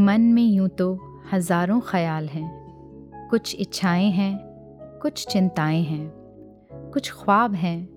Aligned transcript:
मन 0.00 0.20
में 0.20 0.42
यूँ 0.42 0.68
तो 0.68 0.98
हज़ारों 1.32 1.80
ख्याल 1.80 2.28
हैं। 2.28 3.28
कुछ 3.30 3.56
इच्छाएँ 3.60 4.10
हैं, 4.10 4.38
कुछ 5.02 5.26
चिंताएँ 5.26 5.82
हैं। 5.82 6.12
कुछ 6.92 7.12
ख्वाब 7.12 7.54
हैं, 7.54 7.88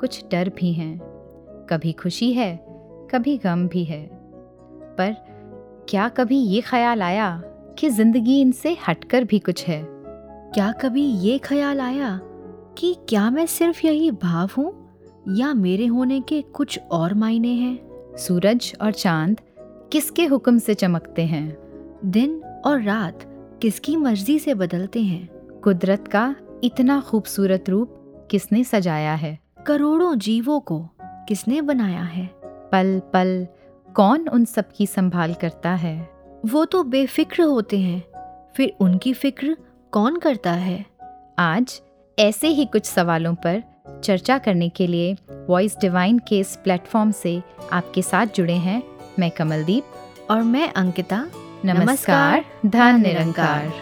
कुछ 0.00 0.24
डर 0.30 0.48
भी 0.48 0.72
हैं। 0.72 0.98
कभी 1.70 1.92
खुशी 1.92 2.32
है, 2.32 2.66
कभी 3.10 3.36
गम 3.38 3.68
भी 3.68 3.84
है। 3.84 4.02
पर 4.98 5.14
क्या 5.88 6.08
कभी 6.08 6.38
ये 6.38 6.60
ख्याल 6.60 7.02
आया 7.02 7.42
कि 7.78 7.88
ज़िंदगी 7.88 8.40
इनसे 8.40 8.76
हटकर 8.88 9.24
भी 9.24 9.38
कुछ 9.38 9.66
है? 9.66 9.86
क्या 10.54 10.72
कभी 10.72 11.02
ये 11.02 11.38
ख्याल 11.38 11.80
आया 11.80 12.20
कि 12.78 12.96
क्या 13.08 13.30
मैं 13.30 13.46
सिर्फ़ 13.46 13.86
यही 13.86 14.10
भाव 14.10 14.50
हूँ 14.58 14.72
या 15.28 15.54
मेरे 15.54 15.86
होने 15.86 16.20
के 16.20 16.42
कुछ 16.42 16.80
और 16.92 17.14
मायने 17.14 17.52
हैं? 17.54 17.78
सूरज 18.16 18.76
और 18.80 18.92
चाँद 18.92 19.40
किसके 19.94 20.24
हुक्म 20.24 20.58
से 20.58 20.74
चमकते 20.74 21.22
हैं? 21.22 21.56
दिन 22.04 22.42
और 22.66 22.82
रात 22.82 23.18
किसकी 23.62 23.96
मर्ज़ी 23.96 24.38
से 24.38 24.54
बदलते 24.54 25.00
हैं? 25.00 25.28
कुदरत 25.64 26.08
का 26.08 26.36
इतना 26.64 27.00
खूबसूरत 27.00 27.68
रूप 27.68 27.94
किसने 28.30 28.64
सजाया 28.64 29.14
है? 29.14 29.38
करोड़ों 29.66 30.18
जीवों 30.18 30.60
को 30.60 30.88
किसने 31.02 31.60
बनाया 31.60 32.02
है? 32.02 32.30
पल 32.44 33.00
पल 33.12 33.46
कौन 33.94 34.28
उन 34.28 34.44
सब 34.44 34.64
की 34.76 34.86
संभाल 34.86 35.34
करता 35.34 35.70
है? 35.70 36.10
वो 36.46 36.64
तो 36.64 36.82
बेफिक्र 36.84 37.42
होते 37.42 37.78
हैं, 37.78 38.04
फिर 38.56 38.76
उनकी 38.80 39.12
फ़िक्र 39.12 39.56
कौन 39.92 40.18
करता 40.18 40.52
है? 40.52 40.86
आज 41.38 41.82
ऐसे 42.18 42.48
ही 42.48 42.64
कुछ 42.64 42.84
सवालों 42.84 43.34
पर 43.34 43.62
चर्चा 44.04 44.38
करने 44.38 44.68
के 44.68 44.86
लिए 44.86 45.16
वॉइस 45.48 45.76
डिवाइन 45.80 46.18
के 46.18 46.38
इस 46.38 46.56
प्लेटफॉर्म 46.56 47.10
से 47.10 47.42
आपके 47.72 48.02
साथ 48.02 48.26
जुड़े 48.26 48.54
हैं। 48.54 48.93
मैं 49.18 49.30
कमलदीप 49.30 49.84
और 50.30 50.42
मैं 50.42 50.72
अंकिता। 50.72 51.30
नमस्कार 51.64 52.44
धन 52.66 53.00
निरंकार। 53.00 53.72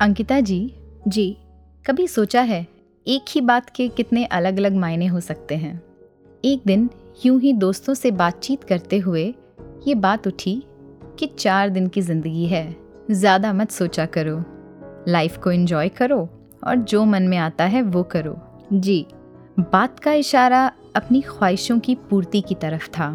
अंकिता 0.00 0.40
जी 0.40 0.74
जी। 1.08 1.38
कभी 1.86 2.06
सोचा 2.08 2.40
है 2.40 2.66
एक 3.06 3.24
ही 3.28 3.40
बात 3.40 3.70
के 3.70 3.88
कितने 3.88 4.24
अलग 4.24 4.56
अलग 4.56 4.76
मायने 4.76 5.06
हो 5.06 5.20
सकते 5.20 5.56
हैं? 5.56 5.82
एक 6.44 6.62
दिन 6.66 6.90
यूँ 7.16 7.38
ही 7.40 7.52
दोस्तों 7.52 7.94
से 7.94 8.10
बातचीत 8.10 8.64
करते 8.64 8.98
हुए 8.98 9.22
ये 9.86 9.94
बात 9.94 10.26
उठी 10.26 10.62
कि 11.18 11.26
चार 11.28 11.68
दिन 11.68 11.86
की 11.86 12.00
ज़िंदगी 12.00 12.46
है, 12.46 12.76
ज़्यादा 13.10 13.52
मत 13.52 13.70
सोचा 13.70 14.06
करो। 14.06 14.42
लाइफ 15.08 15.36
को 15.36 15.50
एंजॉय 15.50 15.88
करो 15.88 16.18
और 16.66 16.76
जो 16.76 17.04
मन 17.04 17.22
में 17.22 17.36
आता 17.38 17.64
है 17.64 17.82
वो 17.82 18.02
करो। 18.12 18.36
जी, 18.72 19.06
बात 19.60 19.98
का 19.98 20.12
इशारा 20.12 20.64
अपनी 20.96 21.20
ख्वाहिशों 21.20 21.78
की 21.78 21.94
पूर्ति 22.10 22.40
की 22.40 22.54
तरफ़ 22.54 22.88
था। 22.88 23.10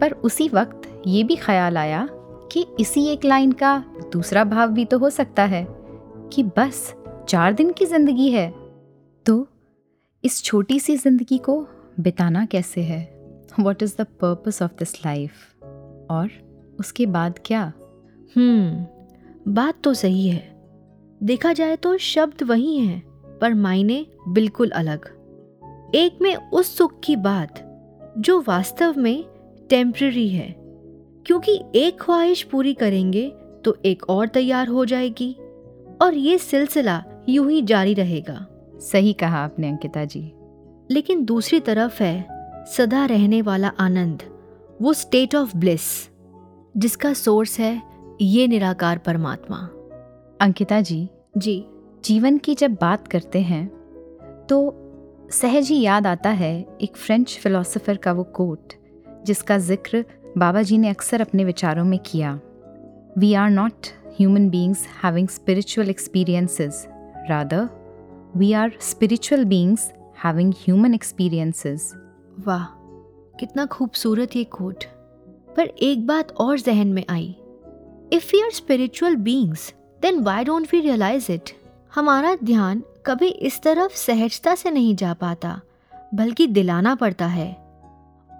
पर 0.00 0.12
उसी 0.24 0.48
वक्त 0.48 0.88
ये 1.06 1.22
भी 1.24 1.36
ख्याल 1.36 1.76
आया 1.76 2.06
कि 2.52 2.66
इसी 2.80 3.06
एक 3.06 3.24
लाइन 3.24 3.52
का 3.52 3.78
दूसरा 4.12 4.44
भाव 4.44 4.70
भी 4.70 4.84
तो 4.84 4.98
हो 4.98 5.10
सकता 5.10 5.44
है 5.44 5.66
कि 6.32 6.42
बस 6.58 6.94
चार 7.28 7.52
दिन 7.52 7.72
की 7.72 7.86
ज़िंदगी 7.86 8.30
है। 8.30 8.52
तो 9.26 9.46
इस 10.24 10.42
छोटी 10.44 10.78
सी 10.80 10.96
ज़िंदगी 10.96 11.38
को 11.38 11.66
बिताना 12.00 12.44
कैसे 12.44 12.80
है? 12.80 13.04
What 13.60 13.82
is 13.82 13.96
the 13.98 14.04
purpose 14.04 14.62
of 14.62 14.72
this 14.72 15.06
life 15.06 15.32
और 16.10 16.28
उसके 16.80 17.06
बाद 17.06 17.38
क्या? 17.44 17.72
हम्म 18.36 18.86
बात 19.52 19.74
तो 19.84 19.94
सही 19.94 20.28
है। 20.28 20.56
देखा 21.22 21.52
जाए 21.52 21.76
तो 21.76 21.96
शब्द 21.96 22.42
वही 22.42 22.78
हैं 22.78 23.06
पर 23.40 23.54
मायने 23.54 24.06
बिल्कुल 24.28 24.70
अलग। 24.70 25.04
एक 25.94 26.18
में 26.22 26.36
उस 26.36 26.76
सुख 26.76 27.00
की 27.04 27.16
बात 27.16 27.62
जो 28.18 28.44
वास्तव 28.48 28.94
में 28.98 29.24
टेम्प्ररी 29.70 30.28
है। 30.28 30.54
क्योंकि 31.26 31.64
एक 31.74 32.00
ख्वाहिश 32.00 32.42
पूरी 32.42 32.74
करेंगे 32.74 33.32
तो 33.64 33.76
एक 33.84 34.10
और 34.10 34.28
तैयार 34.28 34.68
हो 34.68 34.84
जाएगी 34.84 35.32
और 36.02 36.14
ये 36.14 36.38
सिलसिला 36.38 37.04
यूँ 37.28 37.50
ही 37.50 37.62
जारी 37.62 37.94
रहेगा। 37.94 38.46
सही 38.80 39.12
कहा 39.12 39.38
आपने 39.38 39.68
अंकिता 39.68 40.04
जी। 40.04 40.32
लेकिन 40.90 41.24
दूसरी 41.24 41.60
तरफ़ 41.60 42.02
है 42.02 42.26
सदा 42.66 43.04
रहने 43.04 43.42
वाला 43.42 43.72
आनंद 43.78 44.22
वो 44.82 44.92
स्टेट 44.92 45.34
ऑफ़ 45.34 45.56
ब्लिस 45.56 45.82
जिसका 46.76 47.12
सोर्स 47.12 47.60
है 47.60 47.82
ये 48.20 48.46
निराकार 48.46 48.98
परमात्मा 48.98 49.56
अंकिता 50.40 50.80
जी 50.80 51.08
जी 51.36 51.64
जीवन 52.04 52.38
की 52.38 52.54
जब 52.54 52.76
बात 52.80 53.08
करते 53.08 53.40
हैं 53.40 53.66
तो 54.46 54.58
सहज 55.30 55.68
ही 55.68 55.80
याद 55.80 56.06
आता 56.06 56.30
है 56.30 56.66
एक 56.80 56.96
फ्रेंच 56.96 57.38
फिलोसोफर 57.38 57.96
का 57.96 58.12
वो 58.12 58.24
कोट 58.24 58.72
जिसका 59.24 59.58
ज़िक्र 59.58 60.04
बाबा 60.38 60.62
जी 60.62 60.78
ने 60.78 60.88
अक्सर 60.88 61.20
अपने 61.20 61.44
विचारों 61.44 61.84
में 61.84 61.98
किया 61.98 62.40
we 63.18 63.34
are 63.34 63.50
not 63.50 63.86
human 64.20 64.48
beings 64.50 64.86
having 65.04 65.28
spiritual 65.28 65.90
experiences. 65.90 66.74
Rather, 67.30 67.66
we 68.36 68.52
are 68.52 68.72
spiritual 68.90 69.44
beings 69.48 69.80
having 70.24 70.54
human 70.54 70.92
experiences. 70.98 71.80
वाह, 72.40 72.64
कितना 73.38 73.66
खूबसूरत 73.66 74.36
ये 74.36 74.44
कोट 74.44 74.84
पर 75.56 75.66
एक 75.66 76.06
बात 76.06 76.32
और 76.32 76.58
जहन 76.58 76.88
में 76.88 77.04
आई। 77.10 77.36
If 78.12 78.26
we 78.32 78.42
are 78.42 78.50
spiritual 78.50 79.16
beings 79.16 79.74
then 80.02 80.20
why 80.20 80.44
don't 80.44 80.68
we 80.72 80.80
realize 80.80 81.32
it 81.32 81.50
हमारा 81.94 82.36
ध्यान 82.44 82.82
कभी 83.06 83.28
इस 83.28 83.62
तरफ़ 83.62 83.96
सहजता 83.96 84.54
से 84.54 84.70
नहीं 84.70 84.96
जा 84.96 85.14
पाता, 85.14 85.60
बल्कि 86.14 86.46
दिलाना 86.46 86.94
पड़ता 86.94 87.26
है। 87.26 87.54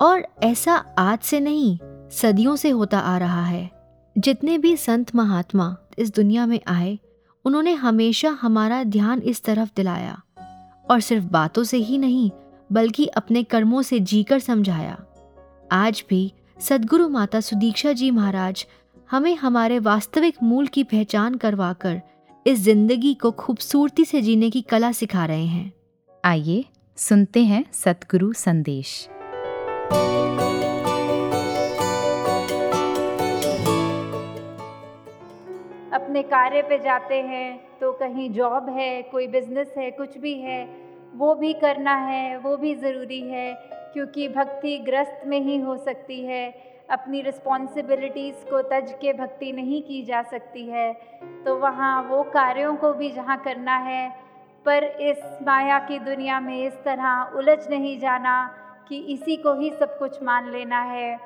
और 0.02 0.26
ऐसा 0.42 0.74
आज 0.98 1.18
से 1.18 1.40
नहीं, 1.40 1.78
सदियों 2.10 2.56
से 2.56 2.70
होता 2.70 2.98
आ 2.98 3.18
रहा 3.18 3.44
है। 3.44 3.70
जितने 4.18 4.58
भी 4.58 4.76
संत 4.76 5.14
महात्मा 5.14 5.76
इस 5.98 6.14
दुनिया 6.14 6.46
में 6.46 6.60
आए, 6.66 6.98
उन्होंने 7.44 7.74
हमेशा 7.74 8.30
हमारा 8.30 8.84
ध्यान 8.84 9.22
इस 9.22 9.44
तरफ़ 9.44 9.70
दिलाया। 9.76 10.22
और 10.90 11.00
सिर्फ़ 11.00 11.24
बातों 11.24 11.64
से 11.64 11.76
ही 11.76 11.98
नहीं, 11.98 12.30
बल्कि 12.72 13.06
अपने 13.06 13.42
कर्मों 13.42 13.82
से 13.82 14.00
जीकर 14.00 14.38
समझाया। 14.38 14.98
आज 15.72 16.04
भी 16.10 16.32
सदगुरु 16.60 17.08
माता 17.08 17.40
सुदीक्षा 17.40 17.92
जी 17.92 18.10
महाराज 18.10 18.66
हमें 19.10 19.34
हमारे 19.36 19.78
वास्तविक 19.78 20.42
मूल 20.42 20.66
की 20.66 20.84
पहचान 20.84 21.34
करवाकर 21.34 22.00
इस 22.46 22.58
ज़िंदगी 22.58 23.14
को 23.14 23.30
खूबसूरती 23.30 24.04
से 24.04 24.22
जीने 24.22 24.50
की 24.50 24.62
कला 24.62 24.92
सिखा 24.92 25.24
रहे 25.24 25.46
हैं। 25.46 25.72
आइए 26.24 26.64
सुनते 26.98 27.44
हैं 27.44 27.64
सतगुरु 27.72 28.32
संदेश। 28.32 29.08
अपने 35.96 36.22
कार्य 36.22 36.62
पे 36.62 36.78
जाते 36.78 37.20
हैं 37.22 37.78
तो 37.78 37.92
कहीं 37.92 38.30
जॉब 38.30 38.68
है, 38.68 39.02
कोई 39.02 39.26
बिज़नेस 39.26 39.74
है, 39.78 39.90
कुछ 39.90 40.18
भी 40.18 40.34
है, 40.34 40.64
वो 41.14 41.34
भी 41.34 41.52
करना 41.54 41.94
है, 41.94 42.36
वो 42.38 42.56
भी 42.56 42.74
ज़रूरी 42.74 43.20
है, 43.22 43.52
क्योंकि 43.92 44.28
भक्ति 44.28 44.76
ग्रस्त 44.78 45.22
में 45.26 45.40
ही 45.40 45.56
हो 45.60 45.76
सकती 45.76 46.20
है। 46.24 46.48
अपनी 46.90 47.20
रिस्पॉन्सिबिलिटीज़ 47.22 48.44
को 48.50 48.60
तज 48.62 48.92
के 49.00 49.12
भक्ति 49.12 49.52
नहीं 49.52 49.82
की 49.82 50.02
जा 50.02 50.22
सकती 50.22 50.66
है। 50.66 50.92
तो 51.44 51.56
वहाँ 51.56 52.02
वो 52.02 52.22
कार्यों 52.22 52.74
को 52.76 52.92
भी 52.92 53.10
जहाँ 53.10 53.36
करना 53.38 53.76
है, 53.76 54.08
पर 54.66 54.84
इस 54.84 55.22
माया 55.42 55.78
की 55.78 55.98
दुनिया 55.98 56.40
में 56.40 56.66
इस 56.66 56.74
तरह 56.84 57.36
उलझ 57.36 57.58
नहीं 57.70 57.98
जाना 57.98 58.36
कि 58.88 58.98
इसी 59.12 59.36
को 59.36 59.54
ही 59.54 59.70
सब 59.70 59.98
कुछ 59.98 60.22
मान 60.22 60.50
लेना 60.50 60.80
है, 60.82 61.16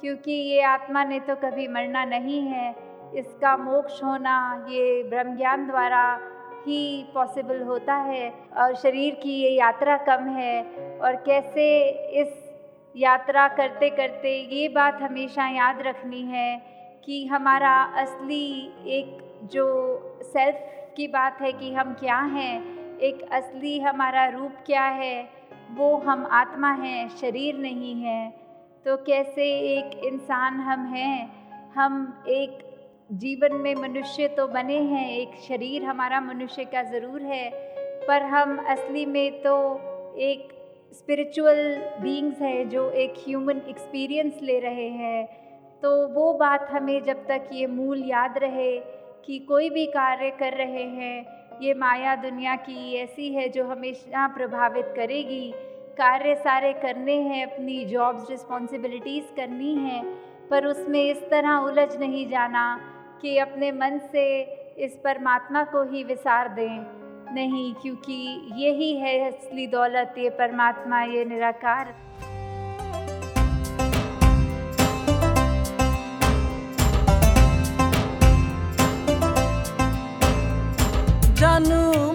क्योंकि 0.00 0.32
ये 0.32 0.62
आत्मा 0.62 1.04
ने 1.04 1.20
तो 1.20 1.34
कभी 1.36 1.68
मरना 1.68 2.04
नहीं 2.04 2.40
है। 2.40 2.74
इसका 3.14 3.56
मोक्ष 3.56 4.02
होना 4.04 4.66
ये 4.68 5.02
ब्रह्म 5.02 5.36
ज्ञान 5.36 5.66
द्वारा 5.66 6.20
ही 6.66 7.06
पॉसिबल 7.14 7.62
होता 7.62 7.94
है 7.94 8.30
और 8.56 8.74
शरीर 8.74 9.14
की 9.14 9.42
ये 9.42 9.50
यात्रा 9.50 9.96
कम 9.96 10.28
है। 10.28 10.62
और 10.98 11.16
कैसे 11.16 11.88
इस 12.22 12.42
यात्रा 12.96 13.48
करते 13.48 13.90
करते 13.90 14.30
ये 14.52 14.68
बात 14.68 15.02
हमेशा 15.02 15.46
याद 15.48 15.82
रखनी 15.82 16.22
है 16.22 16.56
कि 17.04 17.26
हमारा 17.26 17.74
असली 17.82 18.72
एक 18.86 19.18
जो 19.52 19.66
सेल्फ 20.22 20.94
की 20.96 21.08
बात 21.08 21.40
है 21.40 21.52
कि 21.52 21.72
हम 21.74 21.94
क्या 21.94 22.18
हैं, 22.18 22.98
एक 22.98 23.28
असली 23.32 23.78
हमारा 23.80 24.26
रूप 24.28 24.52
क्या 24.66 24.84
है, 24.84 25.28
वो 25.70 25.96
हम 25.96 26.26
आत्मा 26.26 26.72
हैं, 26.72 27.08
शरीर 27.08 27.56
नहीं 27.58 27.94
है। 28.02 28.30
तो 28.84 28.96
कैसे 28.96 29.44
एक 29.58 30.04
इंसान 30.04 30.60
हम 30.60 30.86
हैं, 30.86 31.28
हम 31.74 32.24
एक 32.28 32.65
जीवन 33.10 33.54
में 33.54 33.74
मनुष्य 33.74 34.26
तो 34.28 34.46
बने 34.48 34.78
हैं, 34.78 35.08
एक 35.10 35.34
शरीर 35.40 35.84
हमारा 35.84 36.20
मनुष्य 36.20 36.64
का 36.64 36.82
ज़रूर 36.82 37.22
है, 37.22 37.50
पर 38.08 38.22
हम 38.22 38.56
असली 38.68 39.04
में 39.06 39.42
तो 39.42 39.54
एक 40.20 40.48
स्पिरिचुअल 40.92 41.58
बीइंग्स 42.02 42.40
हैं 42.42 42.68
जो 42.68 42.88
एक 42.92 43.14
ह्यूमन 43.18 43.60
एक्सपीरियंस 43.68 44.40
ले 44.42 44.58
रहे 44.60 44.88
हैं। 44.90 45.26
तो 45.82 45.90
वो 46.08 46.32
बात 46.32 46.68
हमें 46.70 47.02
जब 47.02 47.24
तक 47.26 47.48
ये 47.52 47.66
मूल 47.66 48.02
याद 48.04 48.38
रहे 48.38 48.78
कि 49.26 49.38
कोई 49.38 49.70
भी 49.70 49.86
कार्य 49.86 50.30
कर 50.30 50.52
रहे 50.54 50.84
हैं, 50.84 51.26
ये 51.62 51.74
माया 51.74 52.16
दुनिया 52.16 52.56
की 52.56 52.94
ऐसी 52.94 53.32
है 53.34 53.48
जो 53.48 53.64
हमेशा 53.64 54.26
प्रभावित 54.28 54.92
करेगी। 54.96 55.50
कार्य 55.98 56.34
सारे 56.34 56.72
करने 56.72 57.20
हैं, 57.20 57.46
अपनी 57.46 57.84
जॉब्स 57.84 58.30
रिस्पॉन्सिबिलिटीज़ 58.30 59.34
करनी 59.36 59.74
हैं, 59.74 60.04
पर 60.50 60.66
उसमें 60.66 61.02
इस 61.02 61.22
तरह 61.30 61.56
उलझ 61.60 61.96
नहीं 61.96 62.28
जाना। 62.28 62.66
कि 63.22 63.38
अपने 63.38 63.72
मन 63.72 63.98
से 64.12 64.26
इस 64.78 64.96
परमात्मा 65.04 65.62
को 65.64 65.82
ही 65.82 66.02
विसार 66.04 66.48
दें। 66.48 67.34
नहीं, 67.34 67.74
क्योंकि 67.74 68.16
यही 68.56 68.96
है 68.96 69.18
असली 69.28 69.66
दौलत, 69.66 70.14
ये 70.18 70.30
परमात्मा, 70.30 71.02
ये 71.02 71.24
निराकार। 71.24 71.94
जानू 81.34 82.12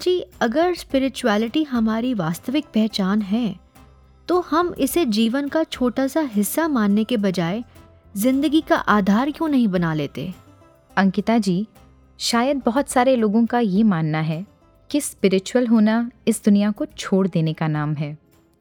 जी, 0.03 0.21
अगर 0.41 0.75
स्पिरिचुअलिटी 0.75 1.63
हमारी 1.63 2.13
वास्तविक 2.15 2.65
पहचान 2.65 3.21
है 3.23 3.55
तो 4.29 4.41
हम 4.41 4.73
इसे 4.79 5.05
जीवन 5.07 5.49
का 5.49 5.63
छोटा 5.65 6.07
सा 6.07 6.21
हिस्सा 6.33 6.67
मानने 6.69 7.05
के 7.05 7.17
बजाय 7.17 7.63
ज़िंदगी 8.17 8.61
का 8.61 8.77
आधार 8.77 9.31
क्यों 9.31 9.49
नहीं 9.49 9.69
बना 9.69 9.93
लेते? 9.95 10.33
अंकिता 10.97 11.39
जी, 11.39 11.67
शायद 12.19 12.63
बहुत 12.67 12.89
सारे 12.89 13.17
लोगों 13.17 13.45
का 13.47 13.59
ये 13.59 13.83
मानना 13.83 14.21
है 14.21 14.45
कि 14.91 15.01
स्पिरिचुअल 15.01 15.67
होना 15.67 16.11
इस 16.29 16.45
दुनिया 16.45 16.71
को 16.71 16.87
छोड़ 16.87 17.27
देने 17.29 17.53
का 17.53 17.69
नाम 17.69 17.95
है। 17.95 18.17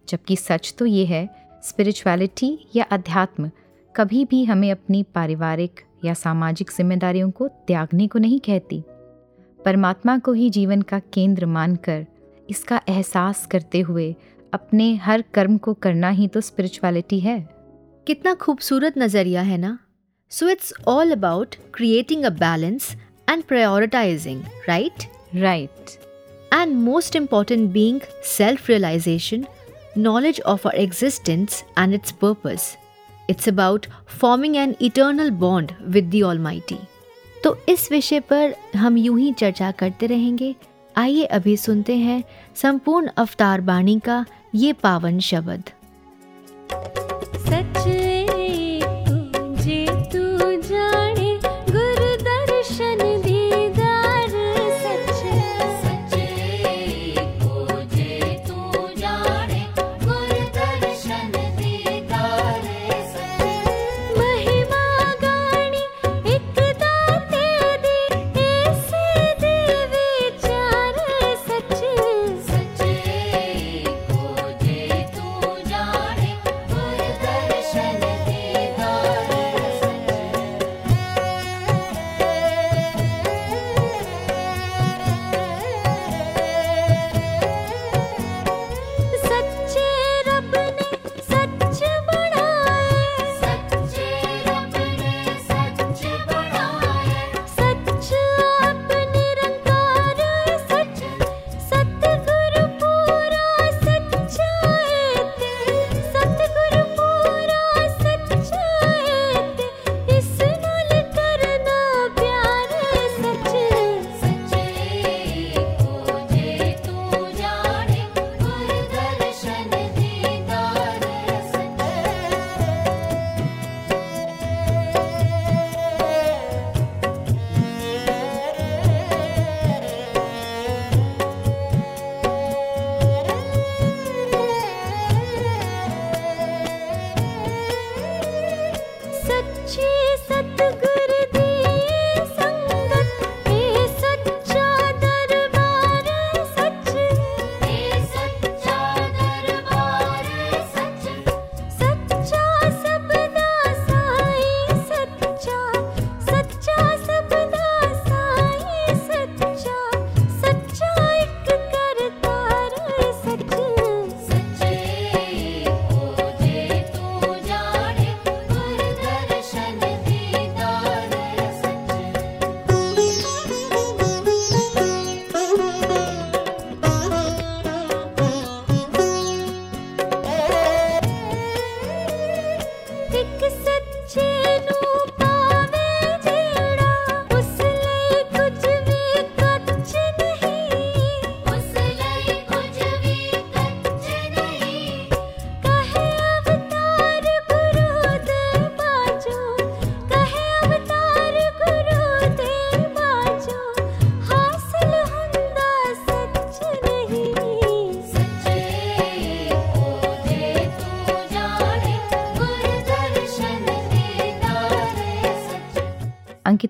जबकि 0.08 0.36
सच 0.36 0.74
तो 0.78 0.86
ये 0.86 1.06
है 1.06 1.28
स्पिरिचुअलिटी 1.64 2.58
या 2.76 2.86
अध्यात्म 2.92 3.52
कभी 3.96 4.26
भी 4.26 4.44
हमें 4.44 4.72
अपनी 4.72 5.04
पारिवारिक 5.16 5.82
या 6.06 6.14
सामाजिक 6.14 6.72
जिम्मेदारियों 6.78 7.32
को 7.32 7.48
त्यागने 7.48 8.08
को 8.08 8.20
नहीं 8.20 8.40
कहती। 8.40 8.84
परमात्मा 9.66 10.18
को 10.18 10.34
ही 10.34 10.50
जीवन 10.50 10.82
का 10.82 11.00
केंद्र 11.14 11.46
मानकर 11.46 12.06
इसका 12.50 12.82
एहसास 12.90 13.46
करते 13.46 13.80
हुए 13.80 14.14
अपने 14.54 14.94
हर 14.96 15.24
कर्म 15.34 15.58
को 15.58 15.74
करना 15.74 16.10
ही 16.10 16.28
तो 16.28 16.42
स्पिरिचुअलिटी 16.42 17.20
है। 17.20 17.40
कितना 18.08 18.34
खूबसूरत 18.34 18.98
नज़रिया 18.98 19.42
है 19.42 19.58
ना। 19.58 19.78
So 20.32 20.50
it's 20.50 20.74
all 20.88 21.12
about 21.12 21.56
creating 21.74 22.24
a 22.24 22.30
balance 22.30 22.92
and 23.30 23.44
prioritizing 23.44 24.44
right 24.70 25.04
right 25.36 25.98
and 26.54 26.76
most 26.76 27.16
important 27.16 27.70
being 27.72 28.00
self 28.28 28.70
realization 28.70 29.46
knowledge 29.98 30.42
of 30.42 30.68
our 30.68 30.76
existence 30.76 31.64
and 31.78 31.94
its 31.94 32.12
purpose 32.12 32.62
it's 33.30 33.50
about 33.50 33.86
forming 34.20 34.56
an 34.56 34.76
eternal 34.82 35.30
bond 35.40 35.72
with 35.88 36.06
the 36.06 36.22
almighty 36.40 36.78
तो 37.44 37.58
इस 37.70 37.92
विषय 37.92 38.20
पर 38.20 38.54
हम 38.76 38.98
यूँ 38.98 39.20
ही 39.20 39.32
चर्चा 39.34 39.72
करते 39.72 40.08
रहेंगे। 40.08 40.56
आइए 40.98 41.24
अभी 41.26 41.58
सुनते 41.58 41.96
हैं 41.96 42.24
संपूर्ण 42.56 43.10
अवतार 43.18 43.62
बाणी 43.62 44.00
का 44.00 44.26
ये 44.56 44.74
पावन 44.74 45.20
शब्द। 45.20 45.70
सच 47.38 47.88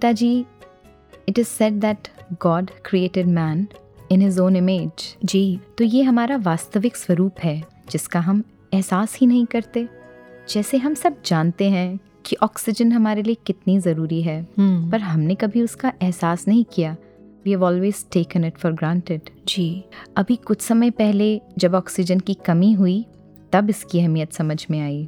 जी 0.03 0.45
it 1.29 1.39
is 1.39 1.47
said 1.47 1.73
that 1.73 2.07
God 2.41 2.71
created 2.85 3.27
man 3.27 3.67
in 4.11 4.21
his 4.21 4.39
own 4.39 4.55
image 4.55 5.15
जी 5.25 5.59
तो 5.77 5.83
ये 5.83 6.03
हमारा 6.03 6.37
वास्तविक 6.37 6.95
स्वरूप 6.95 7.39
है 7.39 7.61
जिसका 7.91 8.19
हम 8.19 8.43
एहसास 8.73 9.17
ही 9.17 9.27
नहीं 9.27 9.45
करते। 9.45 9.87
जैसे 10.49 10.77
हम 10.77 10.93
सब 10.93 11.21
जानते 11.25 11.69
हैं 11.69 11.99
कि 12.25 12.35
ऑक्सीजन 12.43 12.91
हमारे 12.91 13.21
लिए 13.23 13.37
कितनी 13.45 13.77
ज़रूरी 13.79 14.21
है 14.21 14.41
हम्म। 14.57 14.89
पर 14.91 14.99
हमने 14.99 15.35
कभी 15.35 15.61
उसका 15.61 15.91
एहसास 16.01 16.47
नहीं 16.47 16.63
किया। 16.73 16.95
We 17.45 17.51
have 17.51 17.63
always 17.63 18.05
taken 18.11 18.45
it 18.45 18.57
for 18.57 18.71
granted 18.71 19.29
जी। 19.47 19.83
अभी 20.17 20.35
कुछ 20.35 20.61
समय 20.61 20.89
पहले 20.91 21.41
जब 21.57 21.75
ऑक्सीजन 21.75 22.19
की 22.19 22.33
कमी 22.45 22.71
हुई 22.73 23.05
तब 23.53 23.69
इसकी 23.69 23.99
अहमियत 23.99 24.33
समझ 24.33 24.65
में 24.71 24.79
आई। 24.81 25.07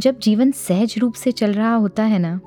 जब 0.00 0.18
जीवन 0.18 0.50
सहज 0.52 0.94
रूप 0.98 1.14
से 1.14 1.32
चल 1.32 1.52
रहा 1.52 1.74
होता 1.74 2.02
है 2.02 2.18
ना 2.18 2.38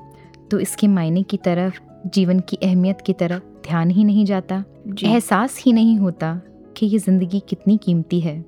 तो 0.50 0.60
इसके 0.60 0.86
मायने 0.86 1.22
की 1.22 1.36
तरफ़ 1.36 1.80
जीवन 2.08 2.40
की 2.40 2.58
अहमियत 2.62 3.00
की 3.00 3.12
तरफ़ 3.12 3.42
ध्यान 3.66 3.90
ही 3.90 4.04
नहीं 4.04 4.24
जाता। 4.24 4.64
एहसास 5.04 5.62
ही 5.62 5.72
नहीं 5.72 5.96
होता 5.98 6.40
कि 6.76 6.86
ये 6.86 6.98
ज़िंदगी 6.98 7.42
कितनी 7.48 7.76
कीमती 7.76 8.20
है। 8.20 8.40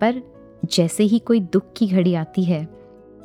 पर 0.00 0.22
जैसे 0.64 1.04
ही 1.04 1.18
कोई 1.18 1.40
दुख 1.40 1.72
की 1.76 1.86
घड़ी 1.86 2.14
आती 2.14 2.44
है 2.44 2.68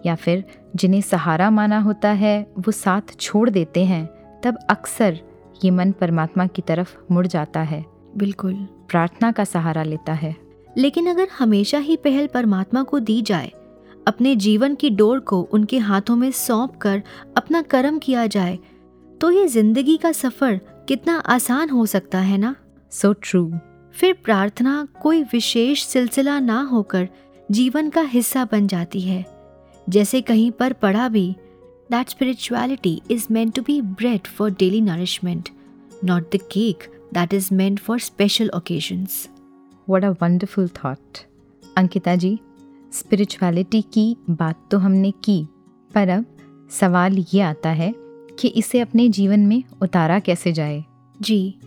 या 0.06 0.16
फिर 0.16 0.44
जिन्हें 0.76 1.02
सहारा 1.02 1.50
माना 1.50 1.80
होता 1.80 2.10
है 2.10 2.42
वो 2.60 2.72
साथ 2.72 3.16
छोड़ 3.20 3.50
देते 3.50 3.86
हैं 3.86 4.06
तब 4.44 4.58
अक्सर 4.70 5.20
ये 5.66 5.72
मन 5.72 5.92
परमात्मा 5.92 6.46
की 6.48 6.62
तरफ़ 6.62 6.98
मुड़ 7.12 7.28
जाता 7.28 7.60
है। 7.60 7.84
बिल्कुल। 8.18 8.54
प्रार्थना 8.90 9.32
का 9.32 9.44
सहारा 9.44 9.84
लेता 9.84 10.14
है। 10.14 10.36
लेकिन 10.78 11.08
अगर 11.08 11.28
हमेशा 11.40 11.78
ही 11.78 11.96
पहल 11.96 12.28
परमात्मा 12.28 12.84
को 12.84 13.00
दी 13.00 13.22
जाए 13.22 13.52
अपने 14.08 14.36
जीवन 14.36 14.76
की 14.76 14.90
डोर 14.90 15.20
को 15.20 15.42
उनके 15.42 15.78
हाथों 15.78 16.16
में 16.16 16.32
सौंप 16.32 16.76
कर 16.76 17.04
अपना 17.38 17.62
कर्म 17.62 18.00
किया 18.00 18.28
जाए 18.28 18.60
तो 19.22 19.32
ये 19.32 19.48
ज़िंदगी 19.48 19.98
का 19.98 20.12
सफ़र 20.12 20.58
कितना 20.88 21.18
आसान 21.18 21.70
हो 21.70 21.86
सकता 21.86 22.20
है 22.20 22.38
ना? 22.38 22.56
सो 22.92 23.14
so 23.14 23.20
ट्रू 23.24 23.54
फिर 23.94 24.14
प्रार्थना 24.24 24.88
कोई 25.02 25.24
विशेष 25.24 25.86
सिलसिला 25.86 26.40
ना 26.40 26.62
होकर 26.62 27.10
जीवन 27.52 27.90
का 27.90 28.02
हिस्सा 28.02 28.46
बन 28.46 28.68
जाती 28.68 29.02
है। 29.02 29.26
जैसे 29.90 30.22
कहीं 30.22 30.52
पर 30.52 30.74
पढ़ा 30.74 31.10
भी 31.10 31.36
that 31.92 32.10
spirituality 32.10 33.02
is 33.12 33.26
meant 33.26 33.56
to 33.56 33.62
be 33.62 33.82
bread 33.82 34.28
for 34.28 34.52
daily 34.52 34.82
nourishment 34.82 35.50
not 36.04 36.36
the 36.36 36.40
cake 36.52 36.78
that 37.14 37.34
is 37.34 37.54
meant 37.54 37.80
for 37.80 38.00
special 38.00 38.50
occasions 38.50 39.30
what 39.90 40.04
a 40.04 40.10
wonderful 40.10 40.68
thought 40.68 41.18
Ankita 41.78 42.16
ji 42.16 42.40
spirituality 42.94 43.82
की 43.82 44.18
बात 44.30 44.68
तो 44.72 44.78
हमने 44.78 45.12
की 45.12 45.48
पर 45.94 46.10
अब 46.10 46.26
सवाल 46.72 47.26
ये 47.34 47.42
आता 47.42 47.70
है 47.70 47.94
कि 48.40 48.48
इसे 48.48 48.80
अपने 48.80 49.10
जीवन 49.10 49.40
में 49.40 49.64
उतारा 49.82 50.20
कैसे 50.20 50.52
जाए? 50.52 50.86
जी 51.22 51.60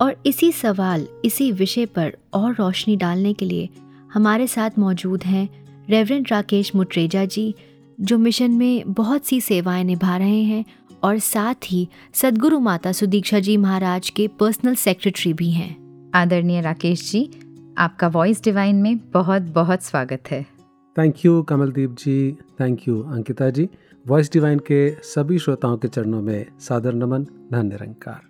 और 0.00 0.22
इसी 0.26 0.52
सवाल 0.52 1.06
इसी 1.24 1.52
विषय 1.52 1.86
पर 1.86 2.16
और 2.34 2.54
रोशनी 2.54 2.96
डालने 2.96 3.32
के 3.32 3.44
लिए 3.44 3.68
हमारे 4.14 4.46
साथ 4.46 4.70
मौजूद 4.78 5.24
हैं 5.24 5.48
रेवरेंड 5.90 6.26
राकेश 6.30 6.74
मुटरेजा 6.74 7.24
जी 7.24 7.54
जो 8.00 8.18
मिशन 8.18 8.50
में 8.50 8.92
बहुत 8.92 9.26
सी 9.26 9.40
सेवाएँ 9.40 9.84
निभा 9.84 10.16
रहे 10.16 10.42
हैं 10.42 10.64
और 11.02 11.18
साथ 11.18 11.54
ही 11.64 11.88
सदगुरु 12.14 12.60
माता 12.60 12.92
सुदीक्षा 12.92 13.38
जी 13.38 13.56
महाराज 13.56 14.10
के 14.10 14.28
पर्सनल 14.28 14.74
सेक्रेटरी 14.74 15.32
भी 15.32 15.50
हैं। 15.50 15.76
आदरणीय 16.14 16.60
राकेश 16.60 17.10
जी 17.12 17.30
आपका 17.78 18.08
वॉइस 18.08 18.44
डिवाइन 18.44 18.76
में 18.76 18.98
बहुत 18.98 19.42
बहुत 19.42 19.82
स्वागत 19.82 20.22
है। 20.30 20.55
Thank 20.98 21.24
you 21.24 21.42
Kamaldeep 21.42 21.90
ji 21.90 22.38
thank 22.60 22.86
you 22.88 23.02
Ankita 23.02 23.48
ji 23.50 23.68
voice 24.06 24.32
divine 24.32 24.58
के 24.58 24.78
सभी 25.02 25.38
श्रोताओं 25.38 25.76
के 25.78 25.88
चरणों 25.88 26.22
में 26.22 26.58
सादर 26.58 26.94
नमन 26.94 27.24
धन 27.52 27.66
निरंकार। 27.66 28.20